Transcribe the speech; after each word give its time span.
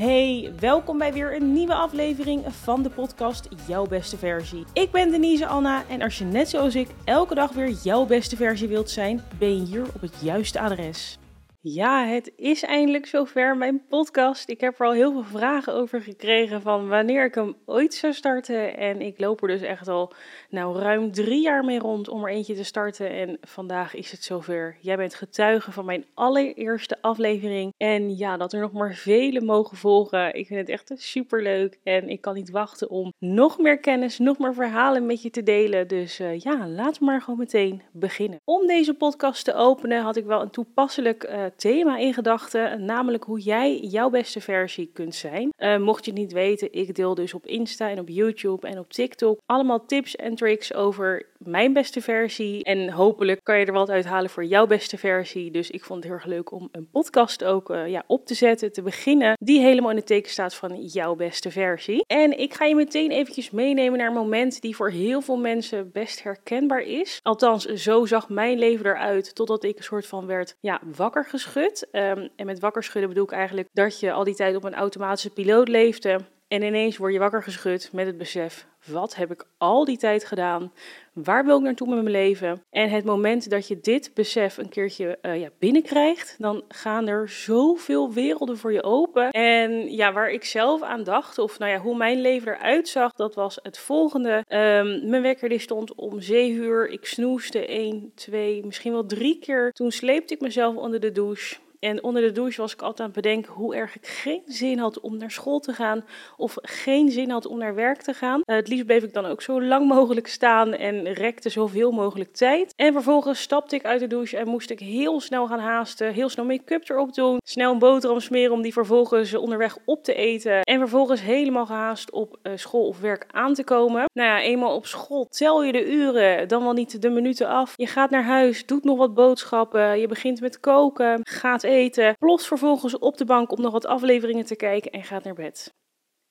Hey, 0.00 0.52
welkom 0.58 0.98
bij 0.98 1.12
weer 1.12 1.34
een 1.34 1.52
nieuwe 1.52 1.74
aflevering 1.74 2.44
van 2.48 2.82
de 2.82 2.90
podcast 2.90 3.48
Jouw 3.66 3.86
Beste 3.86 4.16
Versie. 4.16 4.64
Ik 4.72 4.90
ben 4.90 5.10
Denise 5.10 5.46
Anna 5.46 5.84
en 5.88 6.02
als 6.02 6.18
je 6.18 6.24
net 6.24 6.48
zoals 6.48 6.74
ik 6.74 6.88
elke 7.04 7.34
dag 7.34 7.52
weer 7.52 7.70
jouw 7.70 8.06
beste 8.06 8.36
versie 8.36 8.68
wilt 8.68 8.90
zijn, 8.90 9.22
ben 9.38 9.56
je 9.56 9.66
hier 9.66 9.86
op 9.94 10.00
het 10.00 10.14
juiste 10.22 10.60
adres. 10.60 11.18
Ja, 11.62 12.04
het 12.04 12.32
is 12.36 12.62
eindelijk 12.62 13.06
zover, 13.06 13.56
mijn 13.56 13.86
podcast. 13.88 14.48
Ik 14.48 14.60
heb 14.60 14.80
er 14.80 14.86
al 14.86 14.92
heel 14.92 15.12
veel 15.12 15.38
vragen 15.38 15.74
over 15.74 16.00
gekregen 16.00 16.62
van 16.62 16.88
wanneer 16.88 17.24
ik 17.24 17.34
hem 17.34 17.56
ooit 17.64 17.94
zou 17.94 18.12
starten. 18.12 18.76
En 18.76 19.00
ik 19.00 19.20
loop 19.20 19.42
er 19.42 19.48
dus 19.48 19.60
echt 19.60 19.88
al 19.88 20.12
nou, 20.50 20.78
ruim 20.78 21.12
drie 21.12 21.42
jaar 21.42 21.64
mee 21.64 21.78
rond 21.78 22.08
om 22.08 22.24
er 22.24 22.30
eentje 22.30 22.54
te 22.54 22.64
starten. 22.64 23.10
En 23.10 23.38
vandaag 23.40 23.94
is 23.94 24.10
het 24.10 24.24
zover. 24.24 24.76
Jij 24.80 24.96
bent 24.96 25.14
getuige 25.14 25.72
van 25.72 25.84
mijn 25.84 26.04
allereerste 26.14 27.02
aflevering. 27.02 27.72
En 27.76 28.16
ja, 28.16 28.36
dat 28.36 28.52
er 28.52 28.60
nog 28.60 28.72
maar 28.72 28.94
vele 28.94 29.40
mogen 29.40 29.76
volgen. 29.76 30.34
Ik 30.34 30.46
vind 30.46 30.60
het 30.60 30.68
echt 30.68 30.92
super 30.94 31.42
leuk. 31.42 31.78
En 31.82 32.08
ik 32.08 32.20
kan 32.20 32.34
niet 32.34 32.50
wachten 32.50 32.90
om 32.90 33.12
nog 33.18 33.58
meer 33.58 33.78
kennis, 33.78 34.18
nog 34.18 34.38
meer 34.38 34.54
verhalen 34.54 35.06
met 35.06 35.22
je 35.22 35.30
te 35.30 35.42
delen. 35.42 35.88
Dus 35.88 36.20
uh, 36.20 36.38
ja, 36.38 36.68
laten 36.68 37.00
we 37.00 37.04
maar 37.04 37.22
gewoon 37.22 37.38
meteen 37.38 37.82
beginnen. 37.92 38.40
Om 38.44 38.66
deze 38.66 38.94
podcast 38.94 39.44
te 39.44 39.54
openen 39.54 40.02
had 40.02 40.16
ik 40.16 40.24
wel 40.24 40.42
een 40.42 40.50
toepasselijk 40.50 41.28
uh, 41.28 41.44
thema 41.56 41.98
in 41.98 42.14
gedachten, 42.14 42.84
namelijk 42.84 43.24
hoe 43.24 43.40
jij 43.40 43.78
jouw 43.78 44.10
beste 44.10 44.40
versie 44.40 44.90
kunt 44.92 45.14
zijn. 45.14 45.52
Uh, 45.58 45.78
mocht 45.78 46.04
je 46.04 46.10
het 46.10 46.20
niet 46.20 46.32
weten, 46.32 46.72
ik 46.72 46.94
deel 46.94 47.14
dus 47.14 47.34
op 47.34 47.46
Insta 47.46 47.90
en 47.90 47.98
op 47.98 48.08
YouTube 48.08 48.68
en 48.68 48.78
op 48.78 48.92
TikTok 48.92 49.40
allemaal 49.46 49.86
tips 49.86 50.16
en 50.16 50.34
tricks 50.34 50.74
over 50.74 51.26
mijn 51.44 51.72
beste 51.72 52.00
versie. 52.00 52.64
En 52.64 52.90
hopelijk 52.90 53.40
kan 53.42 53.58
je 53.58 53.66
er 53.66 53.72
wat 53.72 53.90
uithalen 53.90 54.30
voor 54.30 54.44
jouw 54.44 54.66
beste 54.66 54.98
versie. 54.98 55.50
Dus 55.50 55.70
ik 55.70 55.84
vond 55.84 55.98
het 55.98 56.12
heel 56.12 56.20
erg 56.20 56.28
leuk 56.28 56.52
om 56.52 56.68
een 56.72 56.90
podcast 56.90 57.44
ook 57.44 57.70
uh, 57.70 57.88
ja, 57.88 58.04
op 58.06 58.26
te 58.26 58.34
zetten, 58.34 58.72
te 58.72 58.82
beginnen, 58.82 59.36
die 59.40 59.60
helemaal 59.60 59.90
in 59.90 59.96
het 59.96 60.06
teken 60.06 60.30
staat 60.30 60.54
van 60.54 60.82
jouw 60.82 61.14
beste 61.14 61.50
versie. 61.50 62.04
En 62.06 62.38
ik 62.38 62.54
ga 62.54 62.64
je 62.64 62.74
meteen 62.74 63.10
eventjes 63.10 63.50
meenemen 63.50 63.98
naar 63.98 64.08
een 64.08 64.14
moment 64.14 64.60
die 64.60 64.76
voor 64.76 64.90
heel 64.90 65.20
veel 65.20 65.38
mensen 65.38 65.90
best 65.92 66.22
herkenbaar 66.22 66.82
is. 66.82 67.20
Althans, 67.22 67.64
zo 67.64 68.06
zag 68.06 68.28
mijn 68.28 68.58
leven 68.58 68.86
eruit 68.86 69.34
totdat 69.34 69.64
ik 69.64 69.78
een 69.78 69.84
soort 69.84 70.06
van 70.06 70.26
werd 70.26 70.56
ja, 70.60 70.80
wakker 70.96 71.24
geschud. 71.24 71.88
Um, 71.92 72.28
en 72.36 72.46
met 72.46 72.60
wakker 72.60 72.82
schudden 72.82 73.08
bedoel 73.08 73.24
ik 73.24 73.32
eigenlijk 73.32 73.68
dat 73.72 74.00
je 74.00 74.12
al 74.12 74.24
die 74.24 74.34
tijd 74.34 74.56
op 74.56 74.64
een 74.64 74.74
automatische 74.74 75.30
piloot 75.30 75.68
leefde. 75.68 76.20
En 76.48 76.62
ineens 76.62 76.96
word 76.96 77.12
je 77.12 77.18
wakker 77.18 77.42
geschud 77.42 77.90
met 77.92 78.06
het 78.06 78.18
besef: 78.18 78.66
wat 78.86 79.16
heb 79.16 79.30
ik 79.30 79.44
al 79.58 79.84
die 79.84 79.98
tijd 79.98 80.24
gedaan? 80.24 80.72
Waar 81.12 81.44
wil 81.44 81.56
ik 81.56 81.62
naartoe 81.62 81.88
met 81.88 82.02
mijn 82.02 82.10
leven? 82.10 82.62
En 82.70 82.90
het 82.90 83.04
moment 83.04 83.50
dat 83.50 83.68
je 83.68 83.80
dit 83.80 84.10
besef 84.14 84.56
een 84.56 84.68
keertje 84.68 85.18
uh, 85.22 85.40
ja, 85.40 85.48
binnenkrijgt, 85.58 86.34
dan 86.38 86.62
gaan 86.68 87.08
er 87.08 87.28
zoveel 87.28 88.12
werelden 88.12 88.58
voor 88.58 88.72
je 88.72 88.82
open. 88.82 89.30
En 89.30 89.92
ja, 89.92 90.12
waar 90.12 90.30
ik 90.30 90.44
zelf 90.44 90.82
aan 90.82 91.04
dacht, 91.04 91.38
of 91.38 91.58
nou 91.58 91.70
ja, 91.70 91.78
hoe 91.78 91.96
mijn 91.96 92.20
leven 92.20 92.52
eruit 92.52 92.88
zag, 92.88 93.12
dat 93.12 93.34
was 93.34 93.58
het 93.62 93.78
volgende. 93.78 94.44
Um, 94.48 95.08
mijn 95.08 95.22
wekker 95.22 95.48
die 95.48 95.58
stond 95.58 95.94
om 95.94 96.20
7 96.20 96.62
uur. 96.62 96.88
Ik 96.88 97.06
snoeste 97.06 97.66
1, 97.66 98.12
2, 98.14 98.64
misschien 98.64 98.92
wel 98.92 99.06
drie 99.06 99.38
keer. 99.38 99.72
Toen 99.72 99.90
sleepte 99.90 100.34
ik 100.34 100.40
mezelf 100.40 100.76
onder 100.76 101.00
de 101.00 101.12
douche. 101.12 101.56
En 101.80 102.02
onder 102.02 102.22
de 102.22 102.32
douche 102.32 102.60
was 102.60 102.72
ik 102.72 102.82
altijd 102.82 103.00
aan 103.00 103.14
het 103.14 103.22
bedenken 103.22 103.52
hoe 103.52 103.74
erg 103.74 103.96
ik 103.96 104.06
geen 104.06 104.42
zin 104.46 104.78
had 104.78 105.00
om 105.00 105.16
naar 105.16 105.30
school 105.30 105.58
te 105.60 105.72
gaan 105.72 106.04
of 106.36 106.56
geen 106.62 107.10
zin 107.10 107.30
had 107.30 107.46
om 107.46 107.58
naar 107.58 107.74
werk 107.74 108.02
te 108.02 108.14
gaan. 108.14 108.40
Uh, 108.44 108.56
het 108.56 108.68
liefst 108.68 108.86
bleef 108.86 109.02
ik 109.02 109.12
dan 109.12 109.24
ook 109.24 109.42
zo 109.42 109.62
lang 109.62 109.88
mogelijk 109.88 110.26
staan 110.26 110.72
en 110.72 111.12
rekte 111.12 111.48
zoveel 111.48 111.90
mogelijk 111.90 112.32
tijd. 112.32 112.72
En 112.76 112.92
vervolgens 112.92 113.40
stapte 113.40 113.76
ik 113.76 113.84
uit 113.84 114.00
de 114.00 114.06
douche 114.06 114.36
en 114.36 114.48
moest 114.48 114.70
ik 114.70 114.78
heel 114.78 115.20
snel 115.20 115.46
gaan 115.46 115.58
haasten, 115.58 116.12
heel 116.12 116.28
snel 116.28 116.44
make-up 116.44 116.88
erop 116.88 117.14
doen, 117.14 117.38
snel 117.44 117.72
een 117.72 117.78
boterham 117.78 118.20
smeren 118.20 118.52
om 118.52 118.62
die 118.62 118.72
vervolgens 118.72 119.34
onderweg 119.34 119.78
op 119.84 120.04
te 120.04 120.14
eten 120.14 120.62
en 120.62 120.78
vervolgens 120.78 121.20
helemaal 121.20 121.66
gehaast 121.66 122.10
op 122.10 122.38
uh, 122.42 122.52
school 122.54 122.86
of 122.86 123.00
werk 123.00 123.26
aan 123.30 123.54
te 123.54 123.64
komen. 123.64 124.04
Nou 124.12 124.28
ja, 124.28 124.40
eenmaal 124.40 124.74
op 124.74 124.86
school 124.86 125.26
tel 125.30 125.64
je 125.64 125.72
de 125.72 125.92
uren, 125.92 126.48
dan 126.48 126.62
wel 126.62 126.72
niet 126.72 127.02
de 127.02 127.10
minuten 127.10 127.48
af. 127.48 127.72
Je 127.76 127.86
gaat 127.86 128.10
naar 128.10 128.24
huis, 128.24 128.66
doet 128.66 128.84
nog 128.84 128.98
wat 128.98 129.14
boodschappen, 129.14 130.00
je 130.00 130.06
begint 130.06 130.40
met 130.40 130.60
koken, 130.60 131.20
gaat 131.22 131.68
eten, 131.70 132.16
vervolgens 132.36 132.98
op 132.98 133.16
de 133.16 133.24
bank 133.24 133.52
om 133.52 133.60
nog 133.60 133.72
wat 133.72 133.86
afleveringen 133.86 134.44
te 134.44 134.56
kijken 134.56 134.90
en 134.90 135.04
gaat 135.04 135.24
naar 135.24 135.34
bed. 135.34 135.74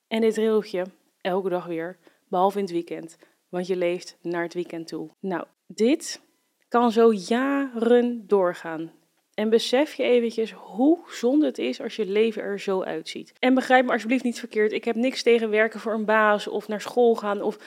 En 0.08 0.20
dit 0.20 0.36
rilt 0.36 0.70
je 0.70 0.84
elke 1.20 1.48
dag 1.48 1.66
weer, 1.66 1.98
behalve 2.28 2.58
in 2.58 2.64
het 2.64 2.72
weekend, 2.72 3.16
want 3.48 3.66
je 3.66 3.76
leeft 3.76 4.16
naar 4.22 4.42
het 4.42 4.54
weekend 4.54 4.88
toe. 4.88 5.10
Nou, 5.20 5.44
dit 5.66 6.20
kan 6.68 6.92
zo 6.92 7.12
jaren 7.12 8.26
doorgaan. 8.26 8.92
En 9.34 9.50
besef 9.50 9.94
je 9.94 10.02
eventjes 10.02 10.52
hoe 10.52 10.98
zonde 11.08 11.46
het 11.46 11.58
is 11.58 11.80
als 11.80 11.96
je 11.96 12.06
leven 12.06 12.42
er 12.42 12.60
zo 12.60 12.82
uitziet. 12.82 13.32
En 13.38 13.54
begrijp 13.54 13.84
me 13.84 13.92
alsjeblieft 13.92 14.24
niet 14.24 14.38
verkeerd, 14.38 14.72
ik 14.72 14.84
heb 14.84 14.96
niks 14.96 15.22
tegen 15.22 15.50
werken 15.50 15.80
voor 15.80 15.92
een 15.92 16.04
baas 16.04 16.48
of 16.48 16.68
naar 16.68 16.80
school 16.80 17.14
gaan 17.14 17.42
of 17.42 17.58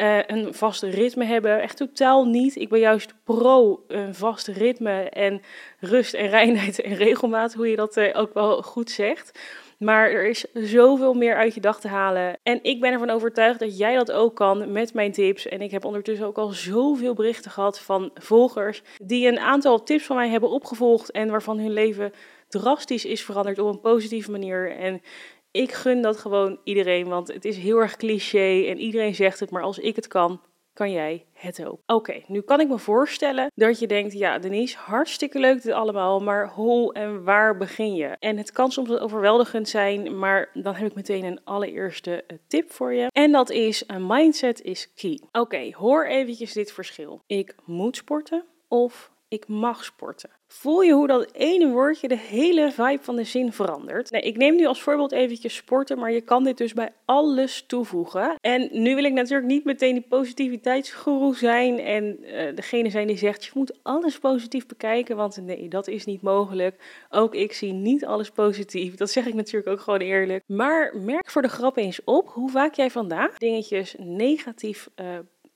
uh, 0.00 0.18
een 0.26 0.54
vast 0.54 0.82
ritme 0.82 1.24
hebben. 1.24 1.60
Echt 1.60 1.76
totaal 1.76 2.24
niet. 2.24 2.56
Ik 2.56 2.68
ben 2.68 2.80
juist 2.80 3.14
pro 3.24 3.84
een 3.88 4.14
vast 4.14 4.46
ritme 4.46 5.02
en 5.02 5.42
rust 5.80 6.14
en 6.14 6.28
reinheid 6.28 6.80
en 6.80 6.94
regelmaat, 6.94 7.54
hoe 7.54 7.68
je 7.70 7.76
dat 7.76 7.96
uh, 7.96 8.08
ook 8.12 8.34
wel 8.34 8.62
goed 8.62 8.90
zegt. 8.90 9.38
Maar 9.78 10.10
er 10.10 10.28
is 10.28 10.44
zoveel 10.52 11.14
meer 11.14 11.36
uit 11.36 11.54
je 11.54 11.60
dag 11.60 11.80
te 11.80 11.88
halen. 11.88 12.38
En 12.42 12.58
ik 12.62 12.80
ben 12.80 12.92
ervan 12.92 13.10
overtuigd 13.10 13.58
dat 13.58 13.78
jij 13.78 13.94
dat 13.94 14.12
ook 14.12 14.34
kan 14.34 14.72
met 14.72 14.94
mijn 14.94 15.12
tips. 15.12 15.48
En 15.48 15.60
ik 15.60 15.70
heb 15.70 15.84
ondertussen 15.84 16.26
ook 16.26 16.38
al 16.38 16.48
zoveel 16.48 17.14
berichten 17.14 17.50
gehad 17.50 17.80
van 17.80 18.10
volgers 18.14 18.82
die 19.02 19.28
een 19.28 19.38
aantal 19.38 19.82
tips 19.82 20.04
van 20.04 20.16
mij 20.16 20.28
hebben 20.28 20.50
opgevolgd 20.50 21.10
en 21.10 21.30
waarvan 21.30 21.58
hun 21.58 21.72
leven 21.72 22.12
drastisch 22.48 23.04
is 23.04 23.24
veranderd 23.24 23.58
op 23.58 23.68
een 23.68 23.80
positieve 23.80 24.30
manier. 24.30 24.76
En 24.76 25.02
ik 25.50 25.72
gun 25.72 26.02
dat 26.02 26.16
gewoon 26.16 26.60
iedereen, 26.64 27.08
want 27.08 27.28
het 27.28 27.44
is 27.44 27.56
heel 27.56 27.78
erg 27.78 27.96
cliché 27.96 28.64
en 28.66 28.78
iedereen 28.78 29.14
zegt 29.14 29.40
het, 29.40 29.50
maar 29.50 29.62
als 29.62 29.78
ik 29.78 29.96
het 29.96 30.06
kan, 30.06 30.40
kan 30.78 30.90
jij 30.90 31.24
het 31.32 31.64
ook. 31.64 31.80
Oké, 31.86 32.22
nu 32.26 32.40
kan 32.40 32.60
ik 32.60 32.68
me 32.68 32.78
voorstellen 32.78 33.50
dat 33.54 33.78
je 33.78 33.86
denkt, 33.86 34.12
ja 34.12 34.38
Denise, 34.38 34.76
hartstikke 34.76 35.38
leuk 35.38 35.62
dit 35.62 35.72
allemaal, 35.72 36.20
maar 36.20 36.48
hoe 36.48 36.94
en 36.94 37.24
waar 37.24 37.56
begin 37.56 37.94
je? 37.94 38.16
En 38.18 38.36
het 38.36 38.52
kan 38.52 38.72
soms 38.72 38.90
overweldigend 38.90 39.68
zijn, 39.68 40.18
maar 40.18 40.50
dan 40.54 40.74
heb 40.74 40.86
ik 40.86 40.94
meteen 40.94 41.24
een 41.24 41.40
allereerste 41.44 42.24
eh, 42.26 42.36
tip 42.46 42.70
voor 42.70 42.94
je. 42.94 43.08
En 43.12 43.32
dat 43.32 43.50
is, 43.50 43.84
een 43.86 44.06
mindset 44.06 44.60
is 44.62 44.92
key. 44.94 45.20
Oké, 45.32 45.70
hoor 45.72 46.06
eventjes 46.06 46.52
dit 46.52 46.72
verschil. 46.72 47.22
Ik 47.26 47.54
moet 47.64 47.96
sporten 47.96 48.44
of 48.68 49.10
ik 49.28 49.48
mag 49.48 49.84
sporten. 49.84 50.30
Voel 50.50 50.80
je 50.80 50.92
hoe 50.92 51.06
dat 51.06 51.32
ene 51.32 51.68
woordje 51.68 52.08
de 52.08 52.18
hele 52.18 52.72
vibe 52.72 52.98
van 53.02 53.16
de 53.16 53.24
zin 53.24 53.52
verandert? 53.52 54.12
Ik 54.12 54.36
neem 54.36 54.56
nu 54.56 54.66
als 54.66 54.82
voorbeeld 54.82 55.12
eventjes 55.12 55.54
sporten, 55.54 55.98
maar 55.98 56.12
je 56.12 56.20
kan 56.20 56.44
dit 56.44 56.56
dus 56.56 56.72
bij 56.72 56.92
alles 57.04 57.64
toevoegen. 57.66 58.34
En 58.40 58.68
nu 58.72 58.94
wil 58.94 59.04
ik 59.04 59.12
natuurlijk 59.12 59.48
niet 59.48 59.64
meteen 59.64 59.92
die 59.92 60.06
positiviteitsguru 60.08 61.34
zijn 61.34 61.78
en 61.78 62.18
uh, 62.20 62.54
degene 62.54 62.90
zijn 62.90 63.06
die 63.06 63.16
zegt 63.16 63.44
je 63.44 63.50
moet 63.54 63.78
alles 63.82 64.18
positief 64.18 64.66
bekijken, 64.66 65.16
want 65.16 65.36
nee, 65.42 65.68
dat 65.68 65.88
is 65.88 66.04
niet 66.04 66.22
mogelijk. 66.22 67.04
Ook 67.10 67.34
ik 67.34 67.52
zie 67.52 67.72
niet 67.72 68.04
alles 68.04 68.30
positief. 68.30 68.94
Dat 68.94 69.10
zeg 69.10 69.26
ik 69.26 69.34
natuurlijk 69.34 69.68
ook 69.68 69.80
gewoon 69.80 70.00
eerlijk. 70.00 70.44
Maar 70.46 70.96
merk 70.96 71.30
voor 71.30 71.42
de 71.42 71.48
grap 71.48 71.76
eens 71.76 72.00
op 72.04 72.28
hoe 72.28 72.50
vaak 72.50 72.74
jij 72.74 72.90
vandaag 72.90 73.38
dingetjes 73.38 73.94
negatief 73.98 74.88
uh, 74.96 75.06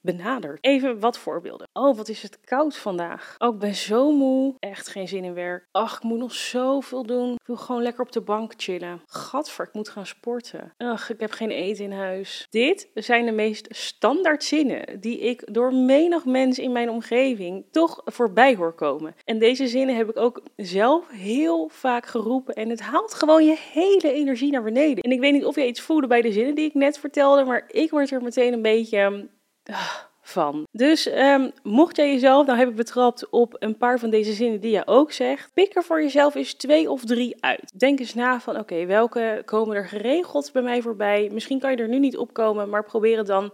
benaderd. 0.02 0.58
Even 0.60 1.00
wat 1.00 1.18
voorbeelden. 1.18 1.68
Oh, 1.72 1.96
wat 1.96 2.08
is 2.08 2.22
het 2.22 2.40
koud 2.40 2.76
vandaag. 2.76 3.34
Oh, 3.38 3.54
ik 3.54 3.60
ben 3.60 3.74
zo 3.74 4.12
moe. 4.12 4.54
Echt 4.58 4.88
geen 4.88 5.08
zin 5.08 5.24
in 5.24 5.34
werk. 5.34 5.68
Ach, 5.70 5.96
ik 5.96 6.02
moet 6.02 6.18
nog 6.18 6.32
zoveel 6.32 7.02
doen. 7.02 7.32
Ik 7.32 7.46
wil 7.46 7.56
gewoon 7.56 7.82
lekker 7.82 8.04
op 8.04 8.12
de 8.12 8.20
bank 8.20 8.52
chillen. 8.56 9.00
Gadver, 9.06 9.66
ik 9.66 9.74
moet 9.74 9.88
gaan 9.88 10.06
sporten. 10.06 10.72
Ach, 10.76 11.10
ik 11.10 11.20
heb 11.20 11.30
geen 11.30 11.50
eten 11.50 11.84
in 11.84 11.92
huis. 11.92 12.46
Dit 12.50 12.88
zijn 12.94 13.24
de 13.24 13.32
meest 13.32 13.66
standaard 13.70 14.44
zinnen 14.44 15.00
die 15.00 15.18
ik 15.18 15.54
door 15.54 15.74
menig 15.74 16.24
mens 16.24 16.58
in 16.58 16.72
mijn 16.72 16.90
omgeving 16.90 17.64
toch 17.70 18.00
voorbij 18.04 18.56
hoor 18.56 18.72
komen. 18.74 19.14
En 19.24 19.38
deze 19.38 19.66
zinnen 19.66 19.96
heb 19.96 20.10
ik 20.10 20.16
ook 20.16 20.42
zelf 20.56 21.08
heel 21.10 21.68
vaak 21.68 22.06
geroepen. 22.06 22.54
En 22.54 22.68
het 22.68 22.80
haalt 22.80 23.14
gewoon 23.14 23.44
je 23.44 23.58
hele 23.72 24.12
energie 24.12 24.50
naar 24.50 24.62
beneden. 24.62 25.04
En 25.04 25.10
ik 25.10 25.20
weet 25.20 25.32
niet 25.32 25.44
of 25.44 25.54
je 25.54 25.66
iets 25.66 25.80
voelde 25.80 26.06
bij 26.06 26.22
de 26.22 26.32
zinnen 26.32 26.54
die 26.54 26.68
ik 26.68 26.74
net 26.74 26.98
vertelde, 26.98 27.44
maar 27.44 27.64
ik 27.70 27.90
word 27.90 28.10
er 28.10 28.22
meteen 28.22 28.52
een 28.52 28.62
beetje 28.62 29.28
van. 30.20 30.66
Dus 30.70 31.06
um, 31.06 31.52
mocht 31.62 31.96
jij 31.96 32.12
jezelf 32.12 32.46
nou 32.46 32.58
hebben 32.58 32.76
betrapt 32.76 33.30
op 33.30 33.56
een 33.58 33.76
paar 33.76 33.98
van 33.98 34.10
deze 34.10 34.32
zinnen 34.32 34.60
die 34.60 34.70
je 34.70 34.86
ook 34.86 35.12
zegt, 35.12 35.50
pik 35.54 35.76
er 35.76 35.82
voor 35.82 36.02
jezelf 36.02 36.34
eens 36.34 36.54
twee 36.54 36.90
of 36.90 37.04
drie 37.04 37.42
uit. 37.42 37.78
Denk 37.78 37.98
eens 37.98 38.14
na 38.14 38.40
van 38.40 38.58
oké, 38.58 38.86
welke 38.86 39.42
komen 39.44 39.76
er 39.76 39.88
geregeld 39.88 40.52
bij 40.52 40.62
mij 40.62 40.82
voorbij? 40.82 41.30
Misschien 41.32 41.58
kan 41.58 41.70
je 41.70 41.76
er 41.76 41.88
nu 41.88 41.98
niet 41.98 42.16
opkomen, 42.16 42.68
maar 42.68 42.84
probeer 42.84 43.18
het 43.18 43.26
dan 43.26 43.52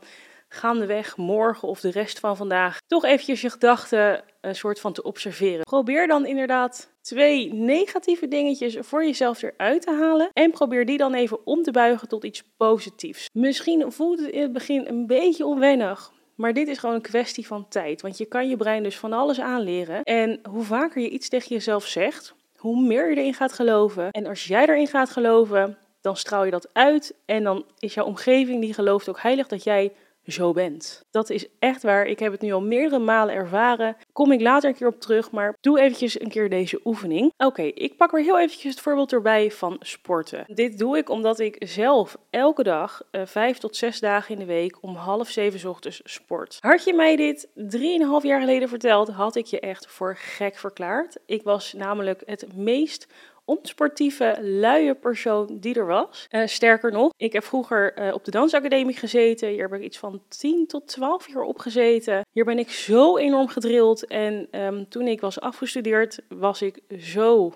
gaandeweg 0.48 1.16
morgen 1.16 1.68
of 1.68 1.80
de 1.80 1.90
rest 1.90 2.18
van 2.18 2.36
vandaag 2.36 2.78
toch 2.86 3.04
eventjes 3.04 3.40
je 3.40 3.50
gedachten 3.50 4.24
een 4.40 4.54
soort 4.54 4.80
van 4.80 4.92
te 4.92 5.02
observeren. 5.02 5.64
Probeer 5.64 6.06
dan 6.06 6.26
inderdaad 6.26 6.92
twee 7.08 7.54
negatieve 7.54 8.28
dingetjes 8.28 8.76
voor 8.80 9.04
jezelf 9.04 9.42
eruit 9.42 9.82
te 9.82 9.92
halen 9.92 10.30
en 10.32 10.50
probeer 10.50 10.86
die 10.86 10.98
dan 10.98 11.14
even 11.14 11.46
om 11.46 11.62
te 11.62 11.70
buigen 11.70 12.08
tot 12.08 12.24
iets 12.24 12.42
positiefs. 12.56 13.30
Misschien 13.32 13.92
voelt 13.92 14.18
het 14.18 14.30
in 14.30 14.42
het 14.42 14.52
begin 14.52 14.86
een 14.86 15.06
beetje 15.06 15.46
onwennig, 15.46 16.12
maar 16.34 16.52
dit 16.52 16.68
is 16.68 16.78
gewoon 16.78 16.94
een 16.94 17.00
kwestie 17.00 17.46
van 17.46 17.68
tijd. 17.68 18.02
Want 18.02 18.18
je 18.18 18.26
kan 18.26 18.48
je 18.48 18.56
brein 18.56 18.82
dus 18.82 18.98
van 18.98 19.12
alles 19.12 19.40
aanleren. 19.40 20.02
En 20.02 20.40
hoe 20.50 20.62
vaker 20.62 21.02
je 21.02 21.08
iets 21.08 21.28
tegen 21.28 21.48
jezelf 21.48 21.86
zegt, 21.86 22.34
hoe 22.56 22.82
meer 22.82 23.10
je 23.10 23.16
erin 23.16 23.34
gaat 23.34 23.52
geloven. 23.52 24.10
En 24.10 24.26
als 24.26 24.44
jij 24.44 24.66
erin 24.66 24.86
gaat 24.86 25.10
geloven, 25.10 25.78
dan 26.00 26.16
straal 26.16 26.44
je 26.44 26.50
dat 26.50 26.68
uit. 26.72 27.14
En 27.24 27.44
dan 27.44 27.64
is 27.78 27.94
jouw 27.94 28.04
omgeving, 28.04 28.60
die 28.60 28.74
gelooft 28.74 29.08
ook 29.08 29.20
heilig 29.20 29.48
dat 29.48 29.64
jij 29.64 29.92
zo 30.32 30.52
bent. 30.52 31.04
Dat 31.10 31.30
is 31.30 31.46
echt 31.58 31.82
waar. 31.82 32.06
Ik 32.06 32.18
heb 32.18 32.32
het 32.32 32.40
nu 32.40 32.52
al 32.52 32.60
meerdere 32.60 32.98
malen 33.02 33.34
ervaren. 33.34 33.96
Kom 34.12 34.32
ik 34.32 34.40
later 34.40 34.68
een 34.68 34.76
keer 34.76 34.86
op 34.86 35.00
terug, 35.00 35.30
maar 35.30 35.56
doe 35.60 35.80
eventjes 35.80 36.20
een 36.20 36.28
keer 36.28 36.50
deze 36.50 36.80
oefening. 36.84 37.32
Oké, 37.36 37.62
ik 37.62 37.96
pak 37.96 38.10
weer 38.10 38.22
heel 38.22 38.38
eventjes 38.38 38.72
het 38.72 38.82
voorbeeld 38.82 39.12
erbij 39.12 39.50
van 39.50 39.76
sporten. 39.80 40.44
Dit 40.46 40.78
doe 40.78 40.98
ik 40.98 41.08
omdat 41.08 41.38
ik 41.38 41.56
zelf 41.58 42.16
elke 42.30 42.62
dag 42.62 43.02
uh, 43.12 43.22
vijf 43.24 43.58
tot 43.58 43.76
zes 43.76 44.00
dagen 44.00 44.34
in 44.34 44.40
de 44.40 44.46
week 44.46 44.78
om 44.80 44.94
half 44.94 45.28
zeven 45.28 45.70
ochtends 45.70 46.00
sport. 46.04 46.56
Had 46.60 46.84
je 46.84 46.94
mij 46.94 47.16
dit 47.16 47.48
drieënhalf 47.54 48.22
jaar 48.22 48.40
geleden 48.40 48.68
verteld, 48.68 49.08
had 49.08 49.36
ik 49.36 49.46
je 49.46 49.60
echt 49.60 49.86
voor 49.86 50.16
gek 50.16 50.56
verklaard. 50.56 51.16
Ik 51.26 51.42
was 51.42 51.72
namelijk 51.72 52.22
het 52.24 52.56
meest 52.56 53.06
onsportieve, 53.48 54.38
luie 54.40 54.94
persoon 54.94 55.58
die 55.60 55.74
er 55.74 55.86
was. 55.86 56.26
Uh, 56.30 56.46
sterker 56.46 56.92
nog, 56.92 57.12
ik 57.16 57.32
heb 57.32 57.44
vroeger 57.44 57.98
uh, 57.98 58.14
op 58.14 58.24
de 58.24 58.30
dansacademie 58.30 58.96
gezeten. 58.96 59.48
Hier 59.48 59.62
heb 59.62 59.80
ik 59.80 59.84
iets 59.84 59.98
van 59.98 60.22
10 60.28 60.66
tot 60.66 60.88
12 60.88 61.28
jaar 61.28 61.42
op 61.42 61.58
gezeten. 61.58 62.26
Hier 62.32 62.44
ben 62.44 62.58
ik 62.58 62.70
zo 62.70 63.16
enorm 63.16 63.48
gedrild. 63.48 64.06
En 64.06 64.48
um, 64.50 64.88
toen 64.88 65.06
ik 65.06 65.20
was 65.20 65.40
afgestudeerd, 65.40 66.20
was 66.28 66.62
ik 66.62 66.80
zo 66.98 67.52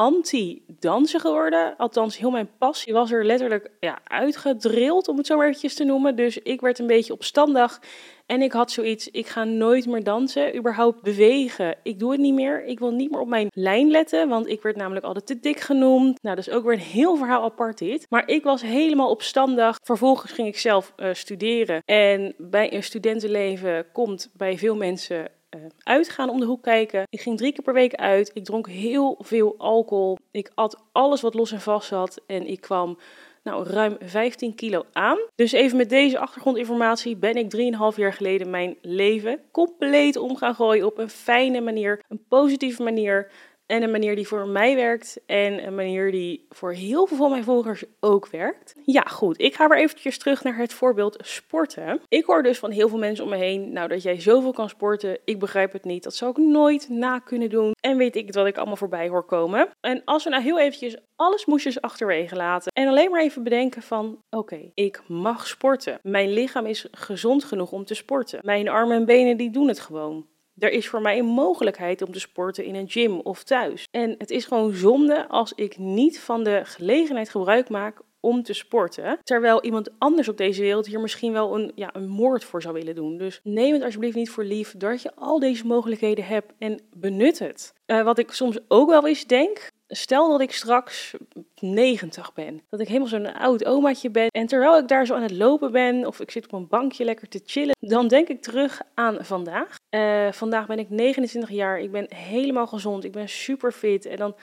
anti-dansen 0.00 1.20
geworden. 1.20 1.76
Althans, 1.76 2.18
heel 2.18 2.30
mijn 2.30 2.50
passie 2.58 2.92
was 2.92 3.12
er 3.12 3.24
letterlijk 3.24 3.70
ja, 3.80 3.98
uitgedrild, 4.04 5.08
om 5.08 5.16
het 5.16 5.26
zo 5.26 5.36
maar 5.36 5.46
eventjes 5.46 5.74
te 5.74 5.84
noemen. 5.84 6.16
Dus 6.16 6.38
ik 6.38 6.60
werd 6.60 6.78
een 6.78 6.86
beetje 6.86 7.12
opstandig. 7.12 7.80
En 8.26 8.42
ik 8.42 8.52
had 8.52 8.70
zoiets, 8.70 9.08
ik 9.08 9.26
ga 9.26 9.44
nooit 9.44 9.86
meer 9.86 10.04
dansen, 10.04 10.56
überhaupt 10.56 11.02
bewegen. 11.02 11.76
Ik 11.82 11.98
doe 11.98 12.10
het 12.12 12.20
niet 12.20 12.34
meer. 12.34 12.64
Ik 12.64 12.78
wil 12.78 12.90
niet 12.90 13.10
meer 13.10 13.20
op 13.20 13.28
mijn 13.28 13.48
lijn 13.52 13.90
letten, 13.90 14.28
want 14.28 14.48
ik 14.48 14.62
werd 14.62 14.76
namelijk 14.76 15.04
altijd 15.04 15.26
te 15.26 15.40
dik 15.40 15.60
genoemd. 15.60 16.22
Nou, 16.22 16.38
is 16.38 16.50
ook 16.50 16.64
weer 16.64 16.72
een 16.72 16.78
heel 16.78 17.16
verhaal 17.16 17.42
apart 17.42 17.78
dit. 17.78 18.06
Maar 18.08 18.28
ik 18.28 18.42
was 18.42 18.62
helemaal 18.62 19.10
opstandig. 19.10 19.78
Vervolgens 19.82 20.32
ging 20.32 20.48
ik 20.48 20.58
zelf 20.58 20.92
uh, 20.96 21.08
studeren. 21.12 21.82
En 21.84 22.34
bij 22.38 22.74
een 22.74 22.82
studentenleven 22.82 23.86
komt 23.92 24.30
bij 24.36 24.58
veel 24.58 24.76
mensen 24.76 25.30
uh, 25.56 25.62
uitgaan 25.82 26.30
om 26.30 26.40
de 26.40 26.46
hoek 26.46 26.62
kijken. 26.62 27.06
Ik 27.08 27.20
ging 27.20 27.36
drie 27.36 27.52
keer 27.52 27.64
per 27.64 27.74
week 27.74 27.94
uit. 27.94 28.30
Ik 28.34 28.44
dronk 28.44 28.68
heel 28.68 29.18
veel 29.20 29.54
alcohol. 29.58 30.18
Ik 30.30 30.50
at 30.54 30.82
alles 30.92 31.20
wat 31.20 31.34
los 31.34 31.52
en 31.52 31.60
vast 31.60 31.88
zat. 31.88 32.20
En 32.26 32.46
ik 32.46 32.60
kwam 32.60 32.98
nou, 33.42 33.66
ruim 33.66 33.96
15 34.00 34.54
kilo 34.54 34.84
aan. 34.92 35.18
Dus 35.34 35.52
even 35.52 35.76
met 35.76 35.88
deze 35.88 36.18
achtergrondinformatie 36.18 37.16
ben 37.16 37.34
ik 37.34 37.56
3,5 37.92 37.96
jaar 37.96 38.12
geleden 38.12 38.50
mijn 38.50 38.76
leven 38.82 39.40
compleet 39.50 40.16
om 40.16 40.36
gaan 40.36 40.54
gooien 40.54 40.86
op 40.86 40.98
een 40.98 41.10
fijne 41.10 41.60
manier, 41.60 42.00
een 42.08 42.24
positieve 42.28 42.82
manier. 42.82 43.30
En 43.70 43.82
een 43.82 43.90
manier 43.90 44.16
die 44.16 44.28
voor 44.28 44.48
mij 44.48 44.74
werkt 44.74 45.20
en 45.26 45.66
een 45.66 45.74
manier 45.74 46.10
die 46.10 46.46
voor 46.48 46.72
heel 46.72 47.06
veel 47.06 47.16
van 47.16 47.30
mijn 47.30 47.44
volgers 47.44 47.84
ook 48.00 48.28
werkt. 48.28 48.74
Ja, 48.84 49.02
goed. 49.02 49.40
Ik 49.40 49.54
ga 49.54 49.68
weer 49.68 49.78
eventjes 49.78 50.18
terug 50.18 50.42
naar 50.42 50.56
het 50.56 50.72
voorbeeld 50.72 51.16
sporten. 51.20 52.00
Ik 52.08 52.24
hoor 52.24 52.42
dus 52.42 52.58
van 52.58 52.70
heel 52.70 52.88
veel 52.88 52.98
mensen 52.98 53.24
om 53.24 53.30
me 53.30 53.36
heen, 53.36 53.72
nou 53.72 53.88
dat 53.88 54.02
jij 54.02 54.20
zoveel 54.20 54.52
kan 54.52 54.68
sporten, 54.68 55.18
ik 55.24 55.38
begrijp 55.38 55.72
het 55.72 55.84
niet. 55.84 56.02
Dat 56.02 56.14
zou 56.14 56.30
ik 56.30 56.36
nooit 56.36 56.88
na 56.88 57.18
kunnen 57.18 57.50
doen. 57.50 57.72
En 57.80 57.96
weet 57.96 58.16
ik 58.16 58.32
wat 58.32 58.46
ik 58.46 58.56
allemaal 58.56 58.76
voorbij 58.76 59.08
hoor 59.08 59.24
komen. 59.24 59.68
En 59.80 60.02
als 60.04 60.24
we 60.24 60.30
nou 60.30 60.42
heel 60.42 60.58
eventjes 60.58 60.96
alle 61.16 61.38
smoesjes 61.38 61.80
achterwege 61.80 62.36
laten 62.36 62.72
en 62.72 62.88
alleen 62.88 63.10
maar 63.10 63.22
even 63.22 63.42
bedenken 63.42 63.82
van, 63.82 64.18
oké, 64.30 64.70
ik 64.74 65.02
mag 65.06 65.46
sporten. 65.46 65.98
Mijn 66.02 66.32
lichaam 66.32 66.66
is 66.66 66.86
gezond 66.90 67.44
genoeg 67.44 67.72
om 67.72 67.84
te 67.84 67.94
sporten. 67.94 68.38
Mijn 68.42 68.68
armen 68.68 68.96
en 68.96 69.04
benen 69.04 69.36
die 69.36 69.50
doen 69.50 69.68
het 69.68 69.80
gewoon. 69.80 70.26
Er 70.60 70.72
is 70.72 70.88
voor 70.88 71.00
mij 71.00 71.18
een 71.18 71.26
mogelijkheid 71.26 72.02
om 72.02 72.12
te 72.12 72.20
sporten 72.20 72.64
in 72.64 72.74
een 72.74 72.88
gym 72.88 73.20
of 73.20 73.42
thuis. 73.42 73.86
En 73.90 74.14
het 74.18 74.30
is 74.30 74.44
gewoon 74.44 74.72
zonde 74.72 75.28
als 75.28 75.52
ik 75.54 75.78
niet 75.78 76.20
van 76.20 76.44
de 76.44 76.60
gelegenheid 76.64 77.28
gebruik 77.28 77.68
maak 77.68 78.00
om 78.20 78.42
te 78.42 78.52
sporten. 78.52 79.18
Terwijl 79.22 79.62
iemand 79.62 79.90
anders 79.98 80.28
op 80.28 80.36
deze 80.36 80.60
wereld 80.60 80.86
hier 80.86 81.00
misschien 81.00 81.32
wel 81.32 81.54
een, 81.54 81.72
ja, 81.74 81.90
een 81.92 82.08
moord 82.08 82.44
voor 82.44 82.62
zou 82.62 82.74
willen 82.74 82.94
doen. 82.94 83.16
Dus 83.16 83.40
neem 83.42 83.72
het 83.72 83.82
alsjeblieft 83.82 84.16
niet 84.16 84.30
voor 84.30 84.44
lief 84.44 84.74
dat 84.76 85.02
je 85.02 85.14
al 85.14 85.38
deze 85.38 85.66
mogelijkheden 85.66 86.24
hebt 86.24 86.52
en 86.58 86.80
benut 86.96 87.38
het. 87.38 87.72
Uh, 87.86 88.02
wat 88.02 88.18
ik 88.18 88.30
soms 88.30 88.58
ook 88.68 88.88
wel 88.88 89.06
eens 89.06 89.24
denk, 89.24 89.70
stel 89.90 90.30
dat 90.30 90.40
ik 90.40 90.52
straks 90.52 91.14
90 91.60 92.32
ben. 92.32 92.62
Dat 92.68 92.80
ik 92.80 92.86
helemaal 92.86 93.08
zo'n 93.08 93.34
oud 93.34 93.64
omaatje 93.64 94.10
ben. 94.10 94.28
En 94.28 94.46
terwijl 94.46 94.78
ik 94.78 94.88
daar 94.88 95.06
zo 95.06 95.14
aan 95.14 95.22
het 95.22 95.30
lopen 95.30 95.72
ben, 95.72 96.06
of 96.06 96.20
ik 96.20 96.30
zit 96.30 96.44
op 96.44 96.52
een 96.52 96.68
bankje 96.68 97.04
lekker 97.04 97.28
te 97.28 97.40
chillen, 97.44 97.76
dan 97.80 98.08
denk 98.08 98.28
ik 98.28 98.42
terug 98.42 98.80
aan 98.94 99.24
vandaag. 99.24 99.78
Uh, 99.90 100.32
vandaag 100.32 100.66
ben 100.66 100.78
ik 100.78 100.90
29 100.90 101.50
jaar. 101.50 101.80
Ik 101.80 101.92
ben 101.92 102.14
helemaal 102.14 102.66
gezond. 102.66 103.04
Ik 103.04 103.12
ben 103.12 103.28
super 103.28 103.72
fit. 103.72 104.06
En 104.06 104.16
dan 104.16 104.34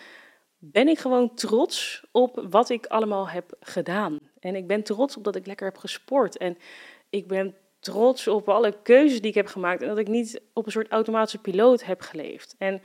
ben 0.57 0.87
ik 0.87 0.99
gewoon 0.99 1.35
trots 1.35 2.03
op 2.11 2.45
wat 2.49 2.69
ik 2.69 2.85
allemaal 2.85 3.29
heb 3.29 3.55
gedaan. 3.59 4.17
En 4.39 4.55
ik 4.55 4.67
ben 4.67 4.83
trots 4.83 5.17
op 5.17 5.23
dat 5.23 5.35
ik 5.35 5.45
lekker 5.45 5.65
heb 5.65 5.77
gesport. 5.77 6.37
En 6.37 6.57
ik 7.09 7.27
ben 7.27 7.55
trots 7.79 8.27
op 8.27 8.49
alle 8.49 8.73
keuzes 8.83 9.21
die 9.21 9.29
ik 9.29 9.35
heb 9.35 9.47
gemaakt. 9.47 9.81
En 9.81 9.87
dat 9.87 9.97
ik 9.97 10.07
niet 10.07 10.41
op 10.53 10.65
een 10.65 10.71
soort 10.71 10.91
automatische 10.91 11.37
piloot 11.37 11.83
heb 11.83 12.01
geleefd. 12.01 12.55
En 12.57 12.81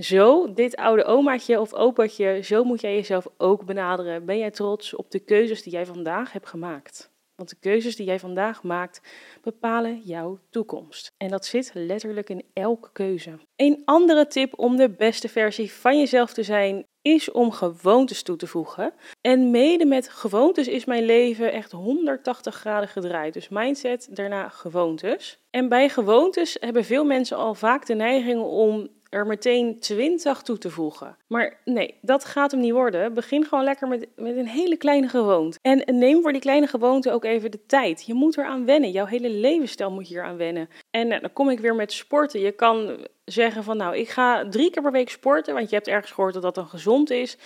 zo, 0.00 0.52
dit 0.52 0.76
oude 0.76 1.04
omaatje 1.04 1.60
of 1.60 1.74
opaatje, 1.74 2.40
zo 2.42 2.64
moet 2.64 2.80
jij 2.80 2.94
jezelf 2.94 3.26
ook 3.36 3.64
benaderen. 3.64 4.24
Ben 4.24 4.38
jij 4.38 4.50
trots 4.50 4.94
op 4.94 5.10
de 5.10 5.18
keuzes 5.18 5.62
die 5.62 5.72
jij 5.72 5.86
vandaag 5.86 6.32
hebt 6.32 6.48
gemaakt? 6.48 7.10
Want 7.34 7.52
de 7.52 7.56
keuzes 7.60 7.96
die 7.96 8.06
jij 8.06 8.18
vandaag 8.18 8.62
maakt 8.62 9.00
bepalen 9.42 10.00
jouw 10.04 10.38
toekomst. 10.50 11.12
En 11.16 11.28
dat 11.28 11.46
zit 11.46 11.70
letterlijk 11.74 12.28
in 12.28 12.44
elke 12.52 12.88
keuze. 12.92 13.38
Een 13.56 13.82
andere 13.84 14.26
tip 14.26 14.58
om 14.58 14.76
de 14.76 14.90
beste 14.90 15.28
versie 15.28 15.72
van 15.72 15.98
jezelf 15.98 16.32
te 16.32 16.42
zijn 16.42 16.86
is 17.02 17.30
om 17.30 17.52
gewoontes 17.52 18.22
toe 18.22 18.36
te 18.36 18.46
voegen. 18.46 18.92
En 19.20 19.50
mede 19.50 19.84
met 19.84 20.08
gewoontes 20.08 20.68
is 20.68 20.84
mijn 20.84 21.04
leven 21.04 21.52
echt 21.52 21.72
180 21.72 22.54
graden 22.54 22.88
gedraaid. 22.88 23.32
Dus 23.32 23.48
mindset, 23.48 24.08
daarna 24.10 24.48
gewoontes. 24.48 25.38
En 25.50 25.68
bij 25.68 25.88
gewoontes 25.88 26.56
hebben 26.60 26.84
veel 26.84 27.04
mensen 27.04 27.36
al 27.36 27.54
vaak 27.54 27.86
de 27.86 27.94
neiging 27.94 28.42
om 28.42 28.88
er 29.10 29.26
meteen 29.26 29.80
20 29.80 30.42
toe 30.42 30.58
te 30.58 30.70
voegen. 30.70 31.16
Maar 31.26 31.60
nee, 31.64 31.94
dat 32.02 32.24
gaat 32.24 32.50
hem 32.50 32.60
niet 32.60 32.72
worden. 32.72 33.14
Begin 33.14 33.44
gewoon 33.44 33.64
lekker 33.64 33.88
met, 33.88 34.06
met 34.16 34.36
een 34.36 34.48
hele 34.48 34.76
kleine 34.76 35.08
gewoonte. 35.08 35.58
En 35.62 35.98
neem 35.98 36.22
voor 36.22 36.32
die 36.32 36.40
kleine 36.40 36.66
gewoonte 36.66 37.12
ook 37.12 37.24
even 37.24 37.50
de 37.50 37.66
tijd. 37.66 38.06
Je 38.06 38.14
moet 38.14 38.36
eraan 38.36 38.64
wennen. 38.64 38.90
Jouw 38.90 39.06
hele 39.06 39.30
levensstijl 39.30 39.90
moet 39.90 40.08
hier 40.08 40.22
aan 40.22 40.36
wennen. 40.36 40.68
En 40.90 41.08
nou, 41.08 41.20
dan 41.20 41.32
kom 41.32 41.50
ik 41.50 41.60
weer 41.60 41.74
met 41.74 41.92
sporten. 41.92 42.40
Je 42.40 42.52
kan 42.52 43.06
zeggen 43.24 43.64
van 43.64 43.76
nou, 43.76 43.96
ik 43.96 44.08
ga 44.08 44.48
drie 44.48 44.70
keer 44.70 44.82
per 44.82 44.92
week 44.92 45.10
sporten. 45.10 45.54
Want 45.54 45.70
je 45.70 45.76
hebt 45.76 45.88
ergens 45.88 46.12
gehoord 46.12 46.34
dat 46.34 46.42
dat 46.42 46.54
dan 46.54 46.68
gezond 46.68 47.10
is. 47.10 47.38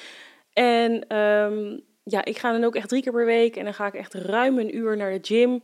En 0.53 1.17
um, 1.17 1.83
ja, 2.03 2.25
ik 2.25 2.39
ga 2.39 2.53
dan 2.53 2.65
ook 2.65 2.75
echt 2.75 2.89
drie 2.89 3.03
keer 3.03 3.13
per 3.13 3.27
week. 3.27 3.57
En 3.57 3.65
dan 3.65 3.75
ga 3.75 3.87
ik 3.87 3.95
echt 3.95 4.15
ruim 4.15 4.59
een 4.59 4.77
uur 4.77 4.97
naar 4.97 5.13
de 5.13 5.19
gym. 5.23 5.63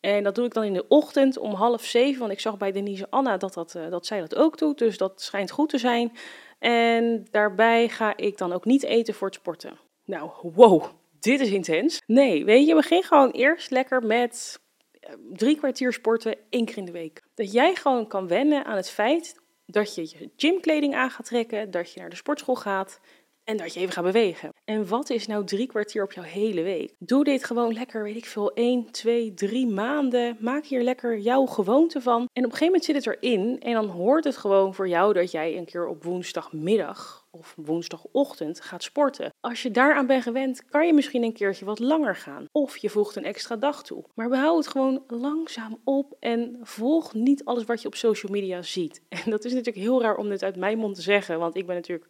En 0.00 0.22
dat 0.22 0.34
doe 0.34 0.44
ik 0.44 0.54
dan 0.54 0.64
in 0.64 0.72
de 0.72 0.88
ochtend 0.88 1.38
om 1.38 1.54
half 1.54 1.84
zeven. 1.84 2.20
Want 2.20 2.32
ik 2.32 2.40
zag 2.40 2.56
bij 2.56 2.72
Denise 2.72 3.06
Anna 3.10 3.36
dat, 3.36 3.54
dat, 3.54 3.74
uh, 3.74 3.90
dat 3.90 4.06
zij 4.06 4.20
dat 4.20 4.34
ook 4.34 4.58
doet. 4.58 4.78
Dus 4.78 4.98
dat 4.98 5.22
schijnt 5.22 5.50
goed 5.50 5.68
te 5.68 5.78
zijn. 5.78 6.12
En 6.58 7.26
daarbij 7.30 7.88
ga 7.88 8.16
ik 8.16 8.38
dan 8.38 8.52
ook 8.52 8.64
niet 8.64 8.82
eten 8.82 9.14
voor 9.14 9.26
het 9.26 9.36
sporten. 9.36 9.78
Nou, 10.04 10.30
wow, 10.42 10.84
dit 11.20 11.40
is 11.40 11.50
intens. 11.50 12.02
Nee, 12.06 12.44
weet 12.44 12.66
je, 12.66 12.74
begin 12.74 13.02
gewoon 13.02 13.30
eerst 13.30 13.70
lekker 13.70 14.02
met 14.02 14.60
eh, 14.92 15.12
drie 15.32 15.56
kwartier 15.56 15.92
sporten 15.92 16.36
één 16.50 16.64
keer 16.64 16.76
in 16.76 16.84
de 16.84 16.92
week. 16.92 17.22
Dat 17.34 17.52
jij 17.52 17.74
gewoon 17.74 18.06
kan 18.06 18.28
wennen 18.28 18.64
aan 18.64 18.76
het 18.76 18.90
feit 18.90 19.40
dat 19.66 19.94
je 19.94 20.02
je 20.02 20.30
gymkleding 20.36 20.94
aan 20.94 21.10
gaat 21.10 21.26
trekken, 21.26 21.70
dat 21.70 21.92
je 21.92 22.00
naar 22.00 22.10
de 22.10 22.16
sportschool 22.16 22.56
gaat 22.56 23.00
en 23.48 23.56
dat 23.56 23.74
je 23.74 23.80
even 23.80 23.92
gaat 23.92 24.04
bewegen. 24.04 24.52
En 24.64 24.88
wat 24.88 25.10
is 25.10 25.26
nou 25.26 25.44
drie 25.44 25.66
kwartier 25.66 26.02
op 26.02 26.12
jouw 26.12 26.24
hele 26.24 26.62
week? 26.62 26.94
Doe 26.98 27.24
dit 27.24 27.44
gewoon 27.44 27.72
lekker, 27.72 28.02
weet 28.02 28.16
ik 28.16 28.26
veel, 28.26 28.52
1, 28.52 28.90
2, 28.90 29.34
3 29.34 29.66
maanden. 29.66 30.36
Maak 30.40 30.64
hier 30.64 30.82
lekker 30.82 31.18
jouw 31.18 31.46
gewoonte 31.46 32.00
van. 32.00 32.20
En 32.20 32.44
op 32.44 32.50
een 32.50 32.56
gegeven 32.56 32.66
moment 32.66 32.84
zit 32.84 32.94
het 32.94 33.06
erin 33.06 33.60
en 33.60 33.72
dan 33.72 33.86
hoort 33.86 34.24
het 34.24 34.36
gewoon 34.36 34.74
voor 34.74 34.88
jou 34.88 35.12
dat 35.12 35.30
jij 35.30 35.56
een 35.56 35.64
keer 35.64 35.86
op 35.86 36.04
woensdagmiddag 36.04 37.26
of 37.30 37.54
woensdagochtend 37.56 38.60
gaat 38.60 38.82
sporten. 38.82 39.30
Als 39.40 39.62
je 39.62 39.70
daaraan 39.70 40.06
bent 40.06 40.22
gewend, 40.22 40.64
kan 40.64 40.86
je 40.86 40.92
misschien 40.92 41.22
een 41.22 41.32
keertje 41.32 41.64
wat 41.64 41.78
langer 41.78 42.16
gaan. 42.16 42.44
Of 42.52 42.76
je 42.76 42.90
voegt 42.90 43.16
een 43.16 43.24
extra 43.24 43.56
dag 43.56 43.82
toe. 43.82 44.04
Maar 44.14 44.28
behoud 44.28 44.56
het 44.56 44.68
gewoon 44.68 45.04
langzaam 45.06 45.80
op 45.84 46.16
en 46.20 46.58
volg 46.62 47.14
niet 47.14 47.44
alles 47.44 47.64
wat 47.64 47.82
je 47.82 47.88
op 47.88 47.94
social 47.94 48.32
media 48.32 48.62
ziet. 48.62 49.02
En 49.24 49.30
dat 49.30 49.44
is 49.44 49.52
natuurlijk 49.52 49.84
heel 49.84 50.02
raar 50.02 50.16
om 50.16 50.28
dit 50.28 50.42
uit 50.42 50.56
mijn 50.56 50.78
mond 50.78 50.94
te 50.94 51.02
zeggen, 51.02 51.38
want 51.38 51.56
ik 51.56 51.66
ben 51.66 51.74
natuurlijk 51.74 52.06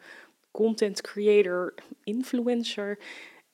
content 0.58 1.00
creator, 1.00 1.74
influencer. 2.04 2.98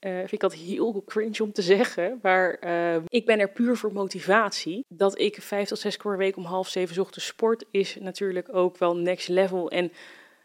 Uh, 0.00 0.18
vind 0.18 0.32
ik 0.32 0.40
dat 0.40 0.54
heel 0.54 1.02
cringe 1.06 1.42
om 1.42 1.52
te 1.52 1.62
zeggen. 1.62 2.18
Maar 2.22 2.58
uh, 2.64 3.02
ik 3.08 3.26
ben 3.26 3.38
er 3.38 3.50
puur 3.50 3.76
voor 3.76 3.92
motivatie. 3.92 4.84
Dat 4.88 5.18
ik 5.18 5.42
vijf 5.42 5.68
tot 5.68 5.78
zes 5.78 5.96
keer 5.96 6.10
per 6.10 6.18
week 6.18 6.36
om 6.36 6.44
half 6.44 6.68
zeven 6.68 7.02
ochtends 7.02 7.26
sport 7.26 7.64
is 7.70 7.96
natuurlijk 8.00 8.54
ook 8.54 8.78
wel 8.78 8.96
next 8.96 9.28
level. 9.28 9.70
En 9.70 9.92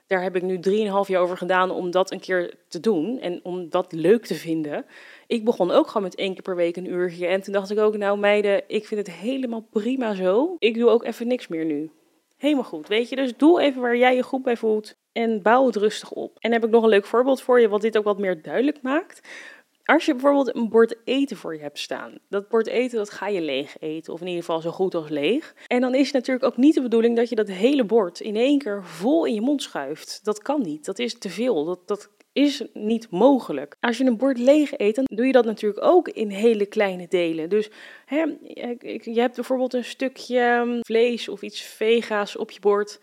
daar 0.08 0.24
heb 0.24 0.36
ik 0.36 0.42
nu 0.42 0.60
drieënhalf 0.60 1.08
jaar 1.08 1.22
over 1.22 1.38
gedaan 1.38 1.72
om 1.72 1.92
dat 1.92 2.12
een 2.12 2.20
keer 2.20 2.54
te 2.68 2.80
doen. 2.80 3.20
En 3.20 3.40
om 3.44 3.70
dat 3.70 3.92
leuk 3.92 4.26
te 4.26 4.36
vinden. 4.36 4.86
Ik 5.28 5.46
begon 5.46 5.72
ook 5.72 5.88
gewoon 5.88 6.04
met 6.04 6.16
één 6.16 6.34
keer 6.34 6.44
per 6.44 6.56
week 6.56 6.76
een 6.76 6.92
uurtje. 6.92 7.28
En 7.28 7.42
toen 7.42 7.54
dacht 7.54 7.72
ik 7.72 7.80
ook, 7.80 7.98
nou 7.98 8.18
meiden, 8.18 8.64
ik 8.68 8.88
vind 8.88 9.08
het 9.08 9.16
helemaal 9.16 9.68
prima 9.70 10.14
zo. 10.14 10.56
Ik 10.60 10.74
doe 10.74 10.90
ook 10.90 11.06
even 11.06 11.28
niks 11.28 11.48
meer 11.48 11.66
nu. 11.66 11.92
Helemaal 12.40 12.64
goed, 12.64 12.88
weet 12.88 13.10
je. 13.10 13.16
Dus 13.16 13.38
doe 13.38 13.62
even 13.62 13.82
waar 13.82 13.98
jij 13.98 14.16
je 14.16 14.24
goed 14.24 14.44
bij 14.44 14.58
voelt 14.58 14.96
en 15.12 15.42
bouw 15.42 15.66
het 15.66 15.76
rustig 15.76 16.12
op. 16.12 16.38
En 16.40 16.52
heb 16.52 16.64
ik 16.64 16.70
nog 16.70 16.84
een 16.84 16.90
leuk 16.90 17.06
voorbeeld 17.06 17.42
voor 17.42 17.60
je, 17.60 17.70
wat 17.70 17.82
dit 17.82 17.98
ook 17.98 18.04
wat 18.04 18.20
meer 18.20 18.42
duidelijk 18.42 18.82
maakt. 18.82 19.28
Als 19.84 20.06
je 20.06 20.12
bijvoorbeeld 20.12 20.56
een 20.56 20.70
bord 20.70 20.96
eten 21.04 21.38
voor 21.38 21.56
je 21.56 21.62
hebt 21.62 21.80
staan, 21.80 22.18
dat 22.30 22.48
bord 22.48 22.68
eten 22.68 22.98
dat 22.98 23.10
ga 23.10 23.28
je 23.28 23.42
leeg 23.42 23.80
eten, 23.80 24.14
of 24.14 24.22
in 24.22 24.28
ieder 24.28 24.44
geval 24.44 24.62
zo 24.62 24.72
goed 24.72 24.96
als 24.96 25.10
leeg. 25.10 25.56
En 25.68 25.82
dan 25.82 25.96
is 25.96 26.06
het 26.06 26.14
natuurlijk 26.14 26.46
ook 26.46 26.58
niet 26.58 26.74
de 26.74 26.82
bedoeling 26.82 27.16
dat 27.16 27.30
je 27.30 27.36
dat 27.36 27.48
hele 27.48 27.86
bord 27.86 28.20
in 28.20 28.36
één 28.36 28.60
keer 28.60 28.84
vol 28.84 29.26
in 29.26 29.34
je 29.34 29.42
mond 29.42 29.62
schuift. 29.62 30.20
Dat 30.24 30.42
kan 30.42 30.62
niet, 30.62 30.86
dat 30.86 31.00
is 31.00 31.18
te 31.18 31.30
veel, 31.30 31.66
dat, 31.66 31.88
dat 31.88 32.10
is 32.34 32.64
niet 32.74 33.10
mogelijk. 33.12 33.76
Als 33.80 33.98
je 33.98 34.06
een 34.06 34.18
bord 34.18 34.38
leeg 34.38 34.78
eet, 34.78 34.96
dan 34.96 35.06
doe 35.14 35.26
je 35.26 35.32
dat 35.32 35.46
natuurlijk 35.46 35.86
ook 35.86 36.08
in 36.08 36.30
hele 36.30 36.66
kleine 36.66 37.08
delen. 37.08 37.50
Dus 37.50 37.70
hè, 38.06 38.24
je 39.02 39.20
hebt 39.20 39.36
bijvoorbeeld 39.36 39.74
een 39.74 39.86
stukje 39.86 40.62
mm, 40.66 40.80
vlees 40.82 41.30
of 41.30 41.42
iets 41.42 41.62
vega's 41.62 42.36
op 42.36 42.52
je 42.52 42.60
bord. 42.60 43.00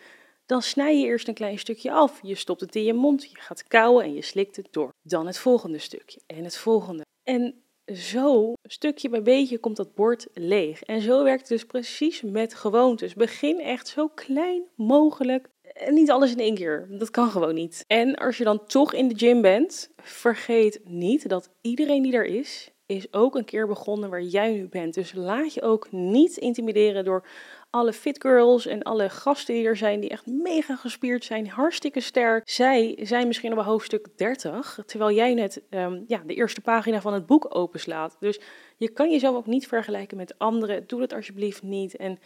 Dan 0.47 0.62
snij 0.62 0.99
je 0.99 1.06
eerst 1.06 1.28
een 1.28 1.35
klein 1.35 1.59
stukje 1.59 1.92
af. 1.92 2.18
Je 2.23 2.35
stopt 2.35 2.61
het 2.61 2.76
in 2.76 2.85
je 2.85 2.95
mond, 2.95 3.30
je 3.30 3.40
gaat 3.40 3.62
kauwen 3.68 4.04
en 4.04 4.14
je 4.14 4.23
slikt 4.23 4.56
het 4.56 4.68
door. 4.71 4.92
Dan 5.02 5.26
het 5.26 5.38
volgende 5.38 5.78
stukje 5.78 6.21
en 6.26 6.45
het 6.45 6.56
volgende. 6.56 7.04
En 7.23 7.54
zo, 7.95 8.52
stukje 8.62 9.09
bij 9.09 9.23
beetje, 9.23 9.59
komt 9.59 9.76
dat 9.76 9.95
bord 9.95 10.26
leeg. 10.35 10.83
En 10.83 11.00
zo 11.00 11.25
werkt 11.25 11.40
het 11.40 11.49
dus 11.49 11.64
precies 11.66 12.23
met 12.23 12.54
gewoontes. 12.54 13.14
Begin 13.14 13.61
echt 13.61 13.88
zo 13.88 14.09
klein 14.09 14.62
mogelijk. 14.75 15.49
Niet 15.88 16.11
alles 16.11 16.33
in 16.33 16.38
één 16.38 16.54
keer. 16.54 16.87
Dat 16.90 17.11
kan 17.11 17.30
gewoon 17.30 17.54
niet. 17.54 17.85
En 17.87 18.14
als 18.14 18.38
je 18.38 18.45
dan 18.45 18.66
toch 18.66 18.92
in 18.92 19.09
de 19.09 19.18
gym 19.18 19.40
bent, 19.40 19.90
vergeet 19.97 20.80
niet 20.85 21.28
dat 21.28 21.50
iedereen 21.61 22.02
die 22.02 22.12
er 22.12 22.25
is, 22.25 22.71
is 22.87 23.12
ook 23.12 23.35
een 23.35 23.45
keer 23.45 23.66
begonnen 23.66 24.11
waar 24.11 24.23
jij 24.23 24.52
nu 24.52 24.68
bent. 24.68 24.95
Dus 24.95 25.12
laat 25.12 25.54
je 25.54 25.62
ook 25.62 25.92
niet 25.92 26.37
intimideren 26.37 27.04
door 27.04 27.26
alle 27.71 27.92
fit 27.92 28.21
girls 28.21 28.66
en 28.66 28.83
alle 28.83 29.09
gasten 29.11 29.54
die 29.54 29.66
er 29.66 29.76
zijn, 29.76 30.00
die 30.00 30.11
echt 30.11 30.26
mega 30.26 30.76
gespierd 30.76 31.25
zijn, 31.25 31.49
hartstikke 31.49 32.00
sterk. 32.00 32.50
Zij 32.50 32.99
zijn 33.02 33.26
misschien 33.26 33.59
op 33.59 33.64
hoofdstuk 33.64 34.09
30, 34.16 34.78
terwijl 34.87 35.16
jij 35.16 35.35
net 35.35 35.62
um, 35.71 36.04
ja, 36.06 36.23
de 36.26 36.35
eerste 36.35 36.61
pagina 36.61 37.00
van 37.00 37.12
het 37.12 37.26
boek 37.26 37.54
openslaat. 37.56 38.16
Dus 38.21 38.40
je 38.76 38.88
kan 38.88 39.11
jezelf 39.11 39.37
ook 39.37 39.47
niet 39.47 39.68
vergelijken 39.68 40.16
met 40.16 40.38
anderen. 40.38 40.87
Doe 40.87 41.00
dat 41.00 41.12
alsjeblieft 41.12 41.62
niet. 41.62 41.97
En 41.97 42.18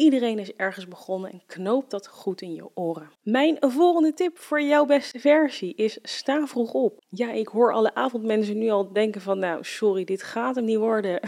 Iedereen 0.00 0.38
is 0.38 0.52
ergens 0.56 0.88
begonnen 0.88 1.30
en 1.32 1.42
knoop 1.46 1.90
dat 1.90 2.08
goed 2.08 2.40
in 2.40 2.54
je 2.54 2.68
oren. 2.74 3.10
Mijn 3.22 3.56
volgende 3.60 4.14
tip 4.14 4.38
voor 4.38 4.62
jouw 4.62 4.84
beste 4.84 5.18
versie 5.18 5.74
is 5.74 5.98
sta 6.02 6.46
vroeg 6.46 6.72
op. 6.72 7.02
Ja, 7.08 7.32
ik 7.32 7.48
hoor 7.48 7.72
alle 7.72 7.94
avondmensen 7.94 8.58
nu 8.58 8.68
al 8.68 8.92
denken 8.92 9.20
van 9.20 9.38
nou 9.38 9.64
sorry, 9.64 10.04
dit 10.04 10.22
gaat 10.22 10.54
hem 10.54 10.64
niet 10.64 10.76
worden. 10.76 11.20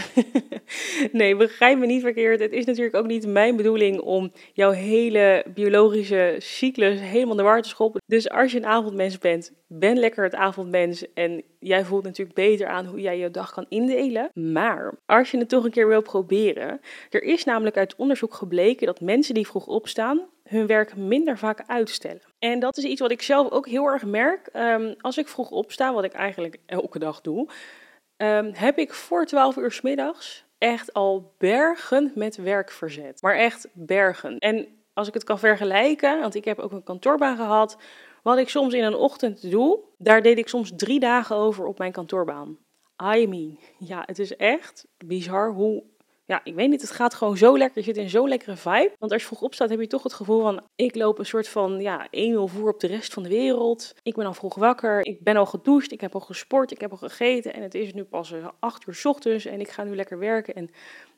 nee, 1.13 1.37
begrijp 1.37 1.79
me 1.79 1.87
niet 1.87 2.03
verkeerd. 2.03 2.41
Het 2.41 2.53
is 2.53 2.65
natuurlijk 2.65 2.97
ook 2.97 3.07
niet 3.07 3.27
mijn 3.27 3.57
bedoeling 3.57 4.01
om 4.01 4.33
jouw 4.53 4.71
hele 4.71 5.45
biologische 5.55 6.37
cyclus 6.39 7.01
helemaal 7.01 7.37
de 7.37 7.43
war 7.43 7.63
te 7.63 7.69
schoppen. 7.69 8.03
Dus 8.07 8.31
als 8.31 8.53
je 8.53 8.59
een 8.59 8.67
avondmens 8.67 9.19
bent, 9.19 9.53
ben 9.67 9.99
lekker 9.99 10.25
het 10.25 10.35
avondmens 10.35 11.13
en 11.15 11.45
jij 11.63 11.85
voelt 11.85 12.05
natuurlijk 12.05 12.37
beter 12.37 12.67
aan 12.67 12.87
hoe 12.87 13.01
jij 13.01 13.19
je 13.19 13.31
dag 13.31 13.53
kan 13.53 13.67
indelen. 13.69 14.31
Maar 14.33 14.95
als 15.07 15.31
je 15.31 15.39
het 15.39 15.49
toch 15.49 15.65
een 15.65 15.71
keer 15.71 15.89
wil 15.89 16.03
proberen, 16.03 16.81
er 17.11 17.23
is 17.23 17.45
namelijk 17.45 17.77
uit 17.77 17.97
onderzoek 17.97 18.35
gebleken 18.35 18.87
dat 18.87 19.01
mensen 19.01 19.35
die 19.35 19.47
vroeg 19.47 19.67
opstaan, 19.67 20.21
hun 20.43 20.67
werk 20.67 20.97
minder 20.97 21.39
vaak 21.39 21.63
uitstellen. 21.67 22.23
En 22.39 22.61
dat 22.61 22.77
is 22.77 22.85
iets 22.85 23.01
wat 23.01 23.11
ik 23.11 23.23
zelf 23.23 23.51
ook 23.51 23.69
heel 23.69 23.87
erg 23.87 24.05
merk. 24.05 24.47
Ehm, 24.47 24.95
als 25.01 25.19
ik 25.19 25.29
vroeg 25.29 25.51
opsta, 25.51 25.93
wat 25.93 26.05
ik 26.05 26.13
eigenlijk 26.13 26.57
elke 26.67 26.99
dag 26.99 27.21
doe, 27.21 27.49
ehm, 28.17 28.51
heb 28.55 28.79
ik 28.79 28.93
voor 28.93 29.27
12 29.27 29.57
uur 29.57 29.73
s 29.73 29.81
middags 29.81 30.45
echt 30.59 30.93
al 30.93 31.35
bergen 31.39 32.13
met 32.15 32.37
werk 32.37 32.71
verzet. 32.71 33.23
Maar 33.23 33.37
echt 33.37 33.69
bergen. 33.73 34.39
En 34.39 34.67
als 34.93 35.09
ik 35.09 35.15
het 35.15 35.25
kan 35.25 35.39
vergelijken, 35.39 36.21
want 36.21 36.35
ik 36.35 36.45
heb 36.45 36.59
ook 36.59 36.73
een 36.73 36.83
kantoorbaan 36.83 37.37
gehad 37.37 37.77
wat 38.23 38.39
ik 38.39 38.49
soms 38.49 38.75
in 38.75 38.85
een 38.85 38.95
ochtend 38.95 39.51
doe, 39.51 39.81
daar 39.99 40.23
deed 40.23 40.39
ik 40.39 40.49
soms 40.49 40.73
drie 40.77 41.01
dagen 41.01 41.37
over 41.37 41.67
op 41.67 41.79
mijn 41.79 41.93
kantoorbaan. 41.93 42.59
I 43.17 43.27
mean, 43.27 43.59
ja, 43.79 44.03
het 44.07 44.19
is 44.19 44.37
echt 44.37 44.87
bizar 45.05 45.53
hoe 45.53 45.85
ja, 46.33 46.41
ik 46.45 46.55
weet 46.55 46.69
niet, 46.69 46.81
het 46.81 46.91
gaat 46.91 47.15
gewoon 47.15 47.37
zo 47.37 47.59
lekker. 47.59 47.79
Je 47.79 47.85
zit 47.85 47.97
in 47.97 48.11
zo'n 48.11 48.29
lekkere 48.29 48.57
vibe. 48.57 48.93
Want 48.99 49.13
als 49.13 49.21
je 49.21 49.27
vroeg 49.27 49.43
opstaat, 49.43 49.71
heb 49.71 49.81
je 49.81 49.87
toch 49.87 50.03
het 50.03 50.13
gevoel 50.13 50.41
van: 50.41 50.63
ik 50.77 50.95
loop 50.95 51.19
een 51.19 51.27
soort 51.27 51.49
van 51.49 51.81
ja, 51.81 52.07
1-0 52.07 52.11
voer 52.45 52.73
op 52.73 52.81
de 52.81 52.87
rest 52.87 53.13
van 53.13 53.23
de 53.23 53.29
wereld. 53.29 53.95
Ik 54.03 54.15
ben 54.15 54.27
al 54.27 54.35
vroeg 54.35 54.55
wakker. 54.55 55.07
Ik 55.07 55.23
ben 55.23 55.37
al 55.37 55.47
gedoucht. 55.47 55.93
Ik 55.93 56.01
heb 56.01 56.15
al 56.15 56.21
gesport. 56.21 56.71
Ik 56.71 56.81
heb 56.81 56.91
al 56.91 56.97
gegeten. 56.97 57.55
En 57.55 57.63
het 57.63 57.75
is 57.75 57.93
nu 57.93 58.05
pas 58.05 58.35
8 58.61 58.83
eh, 58.83 58.89
uur 58.89 58.95
s 58.95 59.05
ochtends. 59.05 59.45
En 59.45 59.61
ik 59.61 59.69
ga 59.69 59.85
nu 59.85 59.97
lekker 59.97 60.19
werken. 60.19 60.55
En 60.55 60.71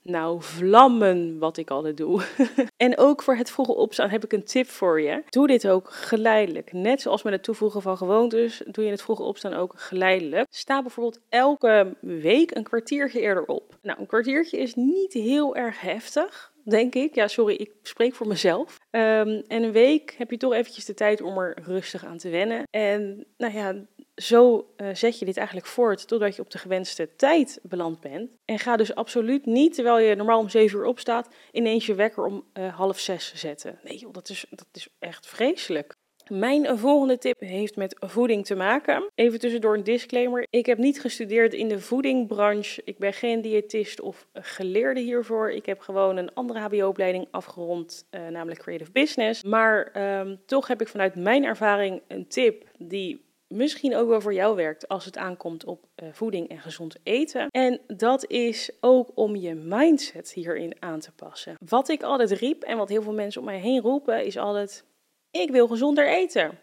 nou, 0.05 0.43
vlammen 0.43 1.39
wat 1.39 1.57
ik 1.57 1.71
altijd 1.71 1.97
doe. 1.97 2.23
en 2.77 2.99
ook 2.99 3.23
voor 3.23 3.37
het 3.37 3.51
vroege 3.51 3.75
opstaan 3.75 4.11
heb 4.11 4.25
ik 4.25 4.33
een 4.33 4.45
tip 4.45 4.67
voor 4.67 5.01
je. 5.01 5.23
Doe 5.29 5.47
dit 5.47 5.69
ook 5.69 5.91
geleidelijk. 5.91 6.73
Net 6.73 7.01
zoals 7.01 7.23
met 7.23 7.33
het 7.33 7.43
toevoegen 7.43 7.83
van 7.83 7.97
gewoontes, 7.97 8.63
doe 8.67 8.85
je 8.85 8.91
het 8.91 9.03
vroege 9.03 9.23
opstaan 9.23 9.55
ook 9.55 9.73
geleidelijk. 9.77 10.47
Sta 10.51 10.83
bijvoorbeeld 10.83 11.21
elke 11.29 11.97
week 12.01 12.57
een 12.57 12.63
kwartiertje 12.63 13.21
eerder 13.21 13.45
op. 13.45 13.79
Nou, 13.83 14.01
een 14.01 14.07
kwartiertje 14.07 14.59
is 14.59 14.75
niet 14.75 15.13
heel 15.13 15.57
erg 15.57 15.81
heftig 15.81 16.53
denk 16.65 16.95
ik. 16.95 17.15
Ja, 17.15 17.29
sorry, 17.29 17.55
ik 17.55 17.73
spreek 17.83 18.15
voor 18.15 18.27
mezelf. 18.27 18.79
Um, 18.91 19.43
en 19.47 19.63
een 19.63 19.73
week 19.73 20.15
heb 20.19 20.31
je 20.31 20.37
toch 20.37 20.53
eventjes 20.53 20.85
de 20.85 20.95
tijd 20.95 21.21
om 21.21 21.39
er 21.39 21.59
rustig 21.63 22.05
aan 22.05 22.19
te 22.19 22.29
wennen. 22.29 22.63
En 22.71 23.27
nou 23.37 23.55
ja, 23.55 23.75
zo 24.17 24.67
uh, 24.77 24.89
zet 24.93 25.19
je 25.19 25.25
dit 25.25 25.37
eigenlijk 25.37 25.67
voort 25.67 26.09
totdat 26.09 26.37
je 26.37 26.43
op 26.43 26.51
de 26.51 26.59
gewenste 26.59 27.17
tijd 27.17 27.59
beland 27.63 28.01
bent. 28.01 28.37
En 28.45 28.59
ga 28.59 28.77
dus 28.77 28.95
absoluut 28.95 29.47
niet, 29.47 29.75
terwijl 29.75 29.99
je 29.99 30.15
normaal 30.15 30.39
om 30.39 30.49
7 30.49 30.79
uur 30.79 30.85
opstaat, 30.85 31.29
ineens 31.53 31.87
je 31.87 31.95
wekker 31.95 32.25
om 32.25 32.45
uh, 32.55 32.77
half 32.77 32.99
zes 32.99 33.35
zetten. 33.35 33.79
Nee 33.83 33.99
joh, 33.99 34.13
dat 34.13 34.29
is, 34.29 34.47
dat 34.51 34.69
is 34.73 34.89
echt 34.99 35.27
vreselijk. 35.27 35.95
Mijn 36.29 36.79
volgende 36.79 37.19
tip 37.19 37.41
heeft 37.41 37.77
met 37.77 37.97
voeding 38.01 38.47
te 38.47 38.55
maken. 38.55 39.11
Even 39.15 39.39
tussendoor 39.39 39.75
een 39.75 39.85
disclaimer. 39.85 40.47
Ik 40.51 40.67
heb 40.67 40.79
niet 40.79 41.01
gestudeerd 41.01 41.55
in 41.55 41.69
de 41.69 41.81
voedingbranche. 41.81 42.83
Ik 42.85 42.99
ben 42.99 43.13
geen 43.13 43.41
diëtist 43.41 44.01
of 44.01 44.27
geleerde 44.33 45.01
hiervoor. 45.01 45.51
Ik 45.51 45.67
heb 45.67 45.81
gewoon 45.81 46.17
een 46.17 46.35
andere 46.35 46.59
HBO-opleiding 46.59 47.27
afgerond, 47.31 48.07
uh, 48.11 48.29
namelijk 48.29 48.61
Creative 48.61 48.93
Business. 48.93 49.43
Maar 49.43 49.93
um, 50.21 50.41
toch 50.47 50.67
heb 50.67 50.81
ik 50.81 50.89
vanuit 50.89 51.15
mijn 51.15 51.45
ervaring 51.45 52.03
een 52.09 52.29
tip 52.29 52.65
die 52.79 53.24
misschien 53.49 53.97
ook 53.97 54.09
wel 54.09 54.21
voor 54.21 54.35
jou 54.35 54.57
werkt 54.57 54.89
als 54.89 55.05
het 55.05 55.17
aankomt 55.17 55.65
op 55.65 55.85
uh, 56.03 56.09
voeding 56.13 56.49
en 56.49 56.59
gezond 56.59 56.97
eten. 57.03 57.49
En 57.51 57.81
dat 57.87 58.27
is 58.27 58.71
ook 58.81 59.11
om 59.15 59.37
je 59.37 59.55
mindset 59.55 60.33
hierin 60.33 60.77
aan 60.79 61.01
te 61.01 61.13
passen. 61.13 61.57
Wat 61.67 61.89
ik 61.89 62.03
altijd 62.03 62.31
riep 62.31 62.63
en 62.63 62.77
wat 62.77 62.89
heel 62.89 63.03
veel 63.03 63.13
mensen 63.13 63.41
om 63.41 63.47
mij 63.47 63.59
heen 63.59 63.81
roepen 63.81 64.25
is 64.25 64.37
altijd: 64.37 64.85
ik 65.31 65.51
wil 65.51 65.67
gezonder 65.67 66.09
eten. 66.09 66.59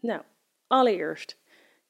Nou, 0.00 0.22
allereerst 0.66 1.38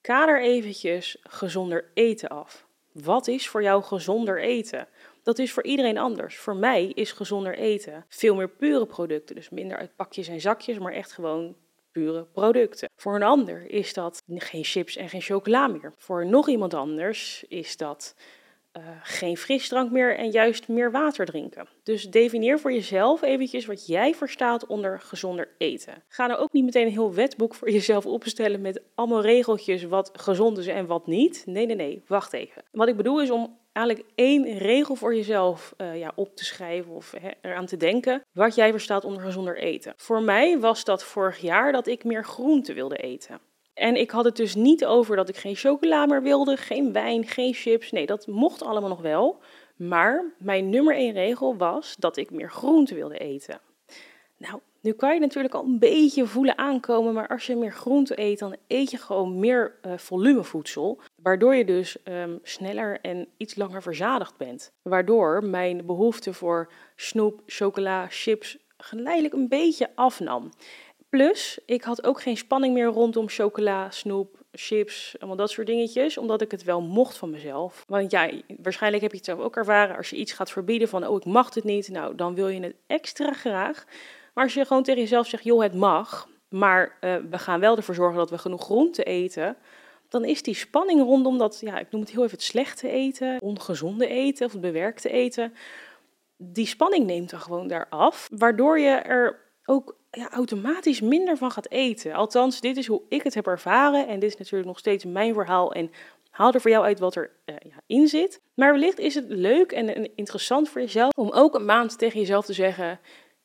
kader 0.01 0.43
eventjes 0.43 1.17
gezonder 1.23 1.91
eten 1.95 2.29
af. 2.29 2.67
Wat 2.93 3.27
is 3.27 3.49
voor 3.49 3.63
jou 3.63 3.83
gezonder 3.83 4.43
eten? 4.43 4.89
Dat 5.23 5.39
is 5.39 5.53
voor 5.53 5.65
iedereen 5.65 5.99
anders. 5.99 6.37
Voor 6.37 6.57
mij 6.57 6.87
is 6.87 7.13
gezonder 7.13 7.59
eten 7.59 8.05
veel 8.09 8.35
meer 8.35 8.49
pure 8.49 8.87
producten, 8.87 9.35
dus 9.35 9.49
minder 9.49 9.77
uit 9.77 9.97
pakjes 9.97 10.29
en 10.29 10.41
zakjes, 10.41 10.79
maar 10.79 10.93
echt 10.93 11.13
gewoon 11.13 11.57
pure 11.99 12.25
producten. 12.33 12.89
Voor 12.97 13.15
een 13.15 13.23
ander 13.23 13.71
is 13.71 13.93
dat 13.93 14.23
geen 14.27 14.65
chips 14.65 14.97
en 14.97 15.09
geen 15.09 15.21
chocola 15.21 15.67
meer. 15.67 15.93
Voor 15.97 16.27
nog 16.27 16.49
iemand 16.49 16.75
anders 16.75 17.45
is 17.49 17.77
dat 17.77 18.15
uh, 18.77 18.83
geen 19.03 19.37
frisdrank 19.37 19.91
meer 19.91 20.17
en 20.17 20.31
juist 20.31 20.69
meer 20.69 20.91
water 20.91 21.27
drinken. 21.27 21.69
Dus 21.83 22.05
definieer 22.05 22.59
voor 22.59 22.73
jezelf 22.73 23.23
eventjes 23.23 23.67
wat 23.67 23.87
jij 23.87 24.15
verstaat 24.15 24.67
onder 24.67 25.01
gezonder 25.01 25.49
eten. 25.59 26.03
Ga 26.09 26.31
er 26.31 26.39
ook 26.39 26.53
niet 26.53 26.65
meteen 26.65 26.87
een 26.87 26.93
heel 26.93 27.15
wetboek 27.15 27.55
voor 27.55 27.71
jezelf 27.71 28.07
opstellen 28.07 28.61
met 28.61 28.83
allemaal 28.95 29.23
regeltjes 29.23 29.85
wat 29.85 30.11
gezond 30.13 30.59
is 30.59 30.67
en 30.67 30.87
wat 30.87 31.07
niet. 31.07 31.43
Nee, 31.47 31.67
nee, 31.67 31.77
nee, 31.77 32.03
wacht 32.07 32.33
even. 32.33 32.63
Wat 32.71 32.89
ik 32.89 32.97
bedoel 32.97 33.23
is 33.23 33.31
om 33.31 33.59
eigenlijk 33.73 34.09
één 34.15 34.59
regel 34.59 34.95
voor 34.95 35.15
jezelf 35.15 35.75
uh, 35.77 35.99
ja, 35.99 36.13
op 36.15 36.37
te 36.37 36.45
schrijven 36.45 36.93
of 36.93 37.15
hè, 37.21 37.31
eraan 37.43 37.67
te 37.67 37.77
denken 37.77 38.23
wat 38.33 38.55
jij 38.55 38.71
verstaat 38.71 39.05
onder 39.05 39.23
gezonder 39.23 39.59
eten. 39.59 39.93
Voor 39.97 40.23
mij 40.23 40.59
was 40.59 40.85
dat 40.85 41.05
vorig 41.05 41.39
jaar 41.39 41.73
dat 41.73 41.87
ik 41.87 42.05
meer 42.05 42.25
groente 42.25 42.73
wilde 42.73 42.97
eten. 42.97 43.41
En 43.79 43.97
ik 43.97 44.11
had 44.11 44.25
het 44.25 44.37
dus 44.37 44.55
niet 44.55 44.85
over 44.85 45.17
dat 45.17 45.29
ik 45.29 45.37
geen 45.37 45.57
chocola 45.57 46.07
meer 46.07 46.23
wilde, 46.23 46.57
geen 46.57 46.93
wijn, 46.93 47.27
geen 47.27 47.55
chips. 47.55 47.91
Nee, 47.91 48.07
dat 48.07 48.27
mocht 48.27 48.63
allemaal 48.63 48.89
nog 48.89 49.01
wel. 49.01 49.41
Maar 49.77 50.35
mijn 50.39 50.71
nummer 50.71 50.95
één 50.95 51.13
regel 51.13 51.57
was 51.57 51.97
dat 51.99 52.17
ik 52.17 52.31
meer 52.31 52.51
groente 52.51 52.95
wilde 52.95 53.19
eten. 53.19 53.61
Nou, 54.37 54.61
nu 54.81 54.93
kan 54.93 55.15
je 55.15 55.21
natuurlijk 55.21 55.55
al 55.55 55.65
een 55.65 55.79
beetje 55.79 56.27
voelen 56.27 56.59
aankomen, 56.59 57.15
maar 57.15 57.29
als 57.29 57.47
je 57.47 57.57
meer 57.57 57.73
groente 57.73 58.21
eet, 58.21 58.39
dan 58.39 58.57
eet 58.67 58.91
je 58.91 58.97
gewoon 58.97 59.39
meer 59.39 59.79
uh, 59.83 59.93
volumevoedsel. 59.97 61.01
Waardoor 61.23 61.55
je 61.55 61.65
dus 61.65 61.97
um, 62.05 62.39
sneller 62.43 63.01
en 63.01 63.29
iets 63.37 63.57
langer 63.57 63.83
verzadigd 63.83 64.37
bent. 64.37 64.73
Waardoor 64.83 65.45
mijn 65.45 65.87
behoefte 65.87 66.33
voor 66.33 66.73
snoep, 66.97 67.43
chocola, 67.47 68.07
chips 68.09 68.59
geleidelijk 68.77 69.35
een 69.35 69.49
beetje 69.49 69.91
afnam. 69.95 70.51
Plus, 71.09 71.59
ik 71.67 71.83
had 71.83 72.05
ook 72.05 72.23
geen 72.23 72.37
spanning 72.37 72.75
meer 72.75 72.87
rondom 72.87 73.29
chocola, 73.29 73.91
snoep, 73.91 74.39
chips, 74.53 75.15
allemaal 75.19 75.37
dat 75.37 75.51
soort 75.51 75.67
dingetjes, 75.67 76.19
omdat 76.19 76.41
ik 76.41 76.51
het 76.51 76.65
wel 76.65 76.81
mocht 76.81 77.17
van 77.17 77.31
mezelf. 77.31 77.85
Want 77.87 78.11
ja, 78.11 78.31
waarschijnlijk 78.63 79.03
heb 79.03 79.11
je 79.11 79.17
het 79.17 79.27
zelf 79.27 79.41
ook 79.41 79.57
ervaren, 79.57 79.97
als 79.97 80.11
je 80.11 80.17
iets 80.17 80.33
gaat 80.33 80.51
verbieden 80.51 80.89
van, 80.89 81.07
oh 81.07 81.17
ik 81.17 81.25
mag 81.25 81.55
het 81.55 81.65
niet, 81.65 81.89
nou 81.89 82.15
dan 82.15 82.35
wil 82.35 82.49
je 82.49 82.61
het 82.61 82.75
extra 82.87 83.33
graag. 83.33 83.85
Maar 84.35 84.45
als 84.45 84.55
je 84.55 84.65
gewoon 84.65 84.83
tegen 84.83 85.01
jezelf 85.01 85.27
zegt, 85.27 85.45
joh 85.45 85.63
het 85.63 85.75
mag, 85.75 86.29
maar 86.49 86.97
uh, 87.01 87.17
we 87.31 87.39
gaan 87.39 87.61
wel 87.61 87.77
ervoor 87.77 87.95
zorgen 87.95 88.19
dat 88.19 88.31
we 88.31 88.39
genoeg 88.39 88.63
groente 88.63 89.03
eten, 89.03 89.57
dan 90.09 90.25
is 90.25 90.43
die 90.43 90.55
spanning 90.55 91.03
rondom 91.03 91.39
dat, 91.39 91.59
ja, 91.61 91.79
ik 91.79 91.91
noem 91.91 92.01
het 92.01 92.11
heel 92.11 92.23
even 92.23 92.37
het 92.37 92.43
slechte 92.43 92.89
eten, 92.89 93.41
ongezonde 93.41 94.07
eten 94.07 94.47
of 94.47 94.53
het 94.53 94.61
bewerkte 94.61 95.09
eten, 95.09 95.55
die 96.37 96.67
spanning 96.67 97.07
neemt 97.07 97.31
dan 97.31 97.41
gewoon 97.41 97.69
daar 97.69 97.87
af, 97.89 98.29
waardoor 98.33 98.79
je 98.79 98.91
er 98.91 99.47
ook 99.69 99.97
ja, 100.11 100.31
automatisch 100.31 101.01
minder 101.01 101.37
van 101.37 101.51
gaat 101.51 101.71
eten. 101.71 102.13
Althans, 102.13 102.61
dit 102.61 102.77
is 102.77 102.87
hoe 102.87 103.03
ik 103.09 103.23
het 103.23 103.35
heb 103.35 103.47
ervaren 103.47 104.09
en 104.09 104.19
dit 104.19 104.31
is 104.31 104.37
natuurlijk 104.37 104.69
nog 104.69 104.79
steeds 104.79 105.05
mijn 105.05 105.35
verhaal 105.35 105.73
en 105.73 105.91
haal 106.31 106.53
er 106.53 106.61
voor 106.61 106.71
jou 106.71 106.85
uit 106.85 106.99
wat 106.99 107.15
er 107.15 107.31
ja, 107.45 107.81
in 107.87 108.09
zit. 108.09 108.41
Maar 108.55 108.73
wellicht 108.73 108.99
is 108.99 109.15
het 109.15 109.25
leuk 109.29 109.73
en, 109.73 110.17
interessant 110.17 110.69
voor 110.69 110.81
jezelf 110.81 111.13
om 111.17 111.31
ook 111.31 111.55
een 111.55 111.65
maand 111.65 111.99
tegen 111.99 112.21
jezelf 112.21 112.45
te 112.45 112.53
zeggen, 112.53 113.01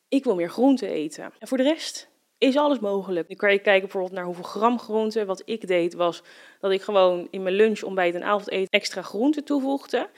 ik 0.08 0.24
wil 0.24 0.34
meer 0.34 0.50
groente 0.50 0.86
eten. 0.88 1.32
En 1.38 1.48
voor 1.48 1.56
de 1.56 1.62
rest 1.62 2.08
is 2.38 2.56
alles 2.56 2.78
mogelijk. 2.78 3.28
Nu 3.28 3.34
kan 3.34 3.52
je 3.52 3.58
kijken 3.58 3.82
bijvoorbeeld 3.82 4.12
naar 4.12 4.24
hoeveel 4.24 4.44
gram 4.44 4.78
groente. 4.78 5.24
Wat 5.24 5.42
ik 5.44 5.66
deed 5.66 5.94
was 5.94 6.22
dat 6.60 6.72
ik 6.72 6.82
gewoon 6.82 7.28
in 7.30 7.42
mijn 7.42 7.54
lunch, 7.54 7.82
ontbijt 7.82 8.14
en 8.14 8.22
avondeten 8.22 8.68
extra 8.70 9.02
groente 9.02 9.42
toevoegde. 9.42 10.08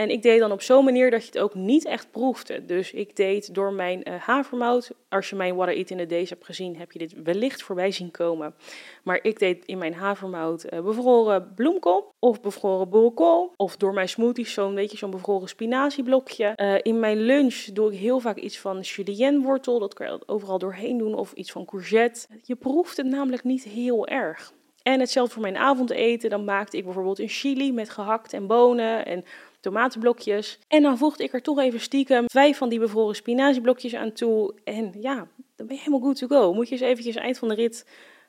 En 0.00 0.10
ik 0.10 0.22
deed 0.22 0.40
dan 0.40 0.52
op 0.52 0.62
zo'n 0.62 0.84
manier 0.84 1.10
dat 1.10 1.20
je 1.20 1.26
het 1.26 1.38
ook 1.38 1.54
niet 1.54 1.84
echt 1.84 2.10
proefde. 2.10 2.64
Dus 2.64 2.92
ik 2.92 3.16
deed 3.16 3.54
door 3.54 3.72
mijn 3.72 4.08
uh, 4.08 4.14
havermout. 4.14 4.90
Als 5.08 5.30
je 5.30 5.36
mijn 5.36 5.54
What 5.56 5.68
I 5.68 5.72
Eat 5.72 5.90
in 5.90 5.96
the 5.96 6.06
Days 6.06 6.30
hebt 6.30 6.44
gezien, 6.44 6.76
heb 6.76 6.92
je 6.92 6.98
dit 6.98 7.22
wellicht 7.22 7.62
voorbij 7.62 7.90
zien 7.90 8.10
komen. 8.10 8.54
Maar 9.02 9.18
ik 9.22 9.38
deed 9.38 9.64
in 9.64 9.78
mijn 9.78 9.94
havermout 9.94 10.64
uh, 10.64 10.80
bevroren 10.80 11.52
bloemkool 11.54 12.14
of 12.18 12.40
bevroren 12.40 12.88
boerenkool. 12.88 13.52
Of 13.56 13.76
door 13.76 13.92
mijn 13.92 14.08
smoothies 14.08 14.52
zo'n 14.52 14.74
beetje 14.74 14.96
zo'n 14.96 15.10
bevroren 15.10 15.48
spinazieblokje. 15.48 16.52
Uh, 16.56 16.74
in 16.82 17.00
mijn 17.00 17.20
lunch 17.20 17.64
doe 17.64 17.92
ik 17.92 17.98
heel 17.98 18.20
vaak 18.20 18.36
iets 18.36 18.58
van 18.58 18.80
julienne. 18.80 19.60
Dat 19.62 19.94
kan 19.94 20.06
je 20.06 20.20
overal 20.26 20.58
doorheen 20.58 20.98
doen. 20.98 21.14
Of 21.14 21.32
iets 21.32 21.52
van 21.52 21.64
courgette. 21.64 22.26
Je 22.42 22.56
proeft 22.56 22.96
het 22.96 23.06
namelijk 23.06 23.44
niet 23.44 23.64
heel 23.64 24.06
erg. 24.06 24.52
En 24.82 25.00
hetzelfde 25.00 25.32
voor 25.32 25.42
mijn 25.42 25.56
avondeten. 25.56 26.30
Dan 26.30 26.44
maakte 26.44 26.76
ik 26.76 26.84
bijvoorbeeld 26.84 27.18
een 27.18 27.28
chili 27.28 27.72
met 27.72 27.90
gehakt 27.90 28.32
en 28.32 28.46
bonen 28.46 29.06
en 29.06 29.24
tomatenblokjes. 29.60 30.58
En 30.68 30.82
dan 30.82 30.98
voegde 30.98 31.24
ik 31.24 31.32
er 31.32 31.42
toch 31.42 31.58
even 31.58 31.80
stiekem 31.80 32.24
vijf 32.26 32.56
van 32.56 32.68
die 32.68 32.78
bevroren 32.78 33.14
spinazieblokjes 33.14 33.94
aan 33.94 34.12
toe. 34.12 34.54
En 34.64 34.94
ja, 35.00 35.28
dan 35.56 35.66
ben 35.66 35.76
je 35.76 35.82
helemaal 35.82 36.00
good 36.00 36.16
to 36.16 36.26
go. 36.26 36.52
Moet 36.54 36.68
je 36.68 36.74
eens 36.74 36.84
eventjes 36.84 37.16
eind 37.16 37.38
van 37.38 37.48
de 37.48 37.54
rit 37.54 37.86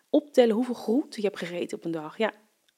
optellen 0.10 0.56
hoeveel 0.56 0.74
groente 0.74 1.22
je 1.22 1.28
hebt 1.28 1.40
gegeten 1.40 1.78
op 1.78 1.86
een 1.86 1.92
dag. 1.92 2.18
Ja, 2.18 2.34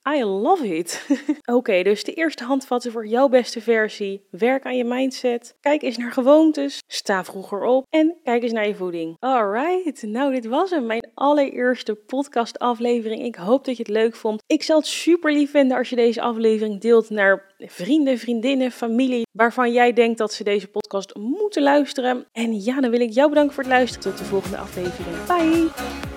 I 0.10 0.24
love 0.24 0.78
it. 0.78 1.08
Oké, 1.58 1.84
dus 1.84 2.04
de 2.04 2.14
eerste 2.14 2.44
handvatten 2.44 2.92
voor 2.92 3.08
jouw 3.08 3.30
beste 3.30 3.62
versie. 3.62 4.28
Werk 4.30 4.66
aan 4.66 4.78
je 4.78 4.84
mindset. 4.84 5.56
Kijk 5.62 5.82
eens 5.82 5.98
naar 5.98 6.12
gewoontes. 6.12 6.80
Sta 6.88 7.24
vroeger 7.24 7.64
op. 7.64 7.86
En 7.90 8.16
kijk 8.24 8.44
eens 8.44 8.52
naar 8.52 8.68
je 8.68 8.76
voeding. 8.76 9.16
Alright, 9.20 10.04
nou 10.04 10.32
dit 10.32 10.46
was 10.46 10.70
hem. 10.70 10.86
Mijn 10.86 11.12
allereerste 11.14 11.96
podcast 11.96 12.60
aflevering. 12.60 13.24
Ik 13.24 13.36
hoop 13.36 13.66
dat 13.66 13.78
je 13.78 13.84
het 13.84 13.92
leuk 13.92 14.16
vond. 14.16 14.44
Ik 14.48 14.64
zal 14.64 14.78
het 14.78 14.88
super 14.88 15.34
lief 15.34 15.52
vinden 15.52 15.78
als 15.78 15.90
je 15.90 15.96
deze 15.96 16.22
aflevering 16.22 16.82
deelt 16.82 17.10
naar 17.10 17.54
vrienden, 17.58 18.18
vriendinnen, 18.18 18.72
familie. 18.72 19.28
Waarvan 19.32 19.72
jij 19.72 19.94
denkt 19.94 20.18
dat 20.18 20.34
ze 20.34 20.44
deze 20.44 20.68
podcast 20.68 21.16
moeten 21.16 21.64
luisteren. 21.64 22.26
En 22.32 22.64
ja, 22.64 22.82
dan 22.82 22.92
wil 22.92 23.02
ik 23.02 23.12
jou 23.12 23.30
bedanken 23.30 23.54
voor 23.54 23.64
het 23.64 23.72
luisteren. 23.72 24.04
Tot 24.04 24.18
de 24.18 24.26
volgende 24.26 24.58
aflevering. 24.58 25.26
Bye! 25.26 26.13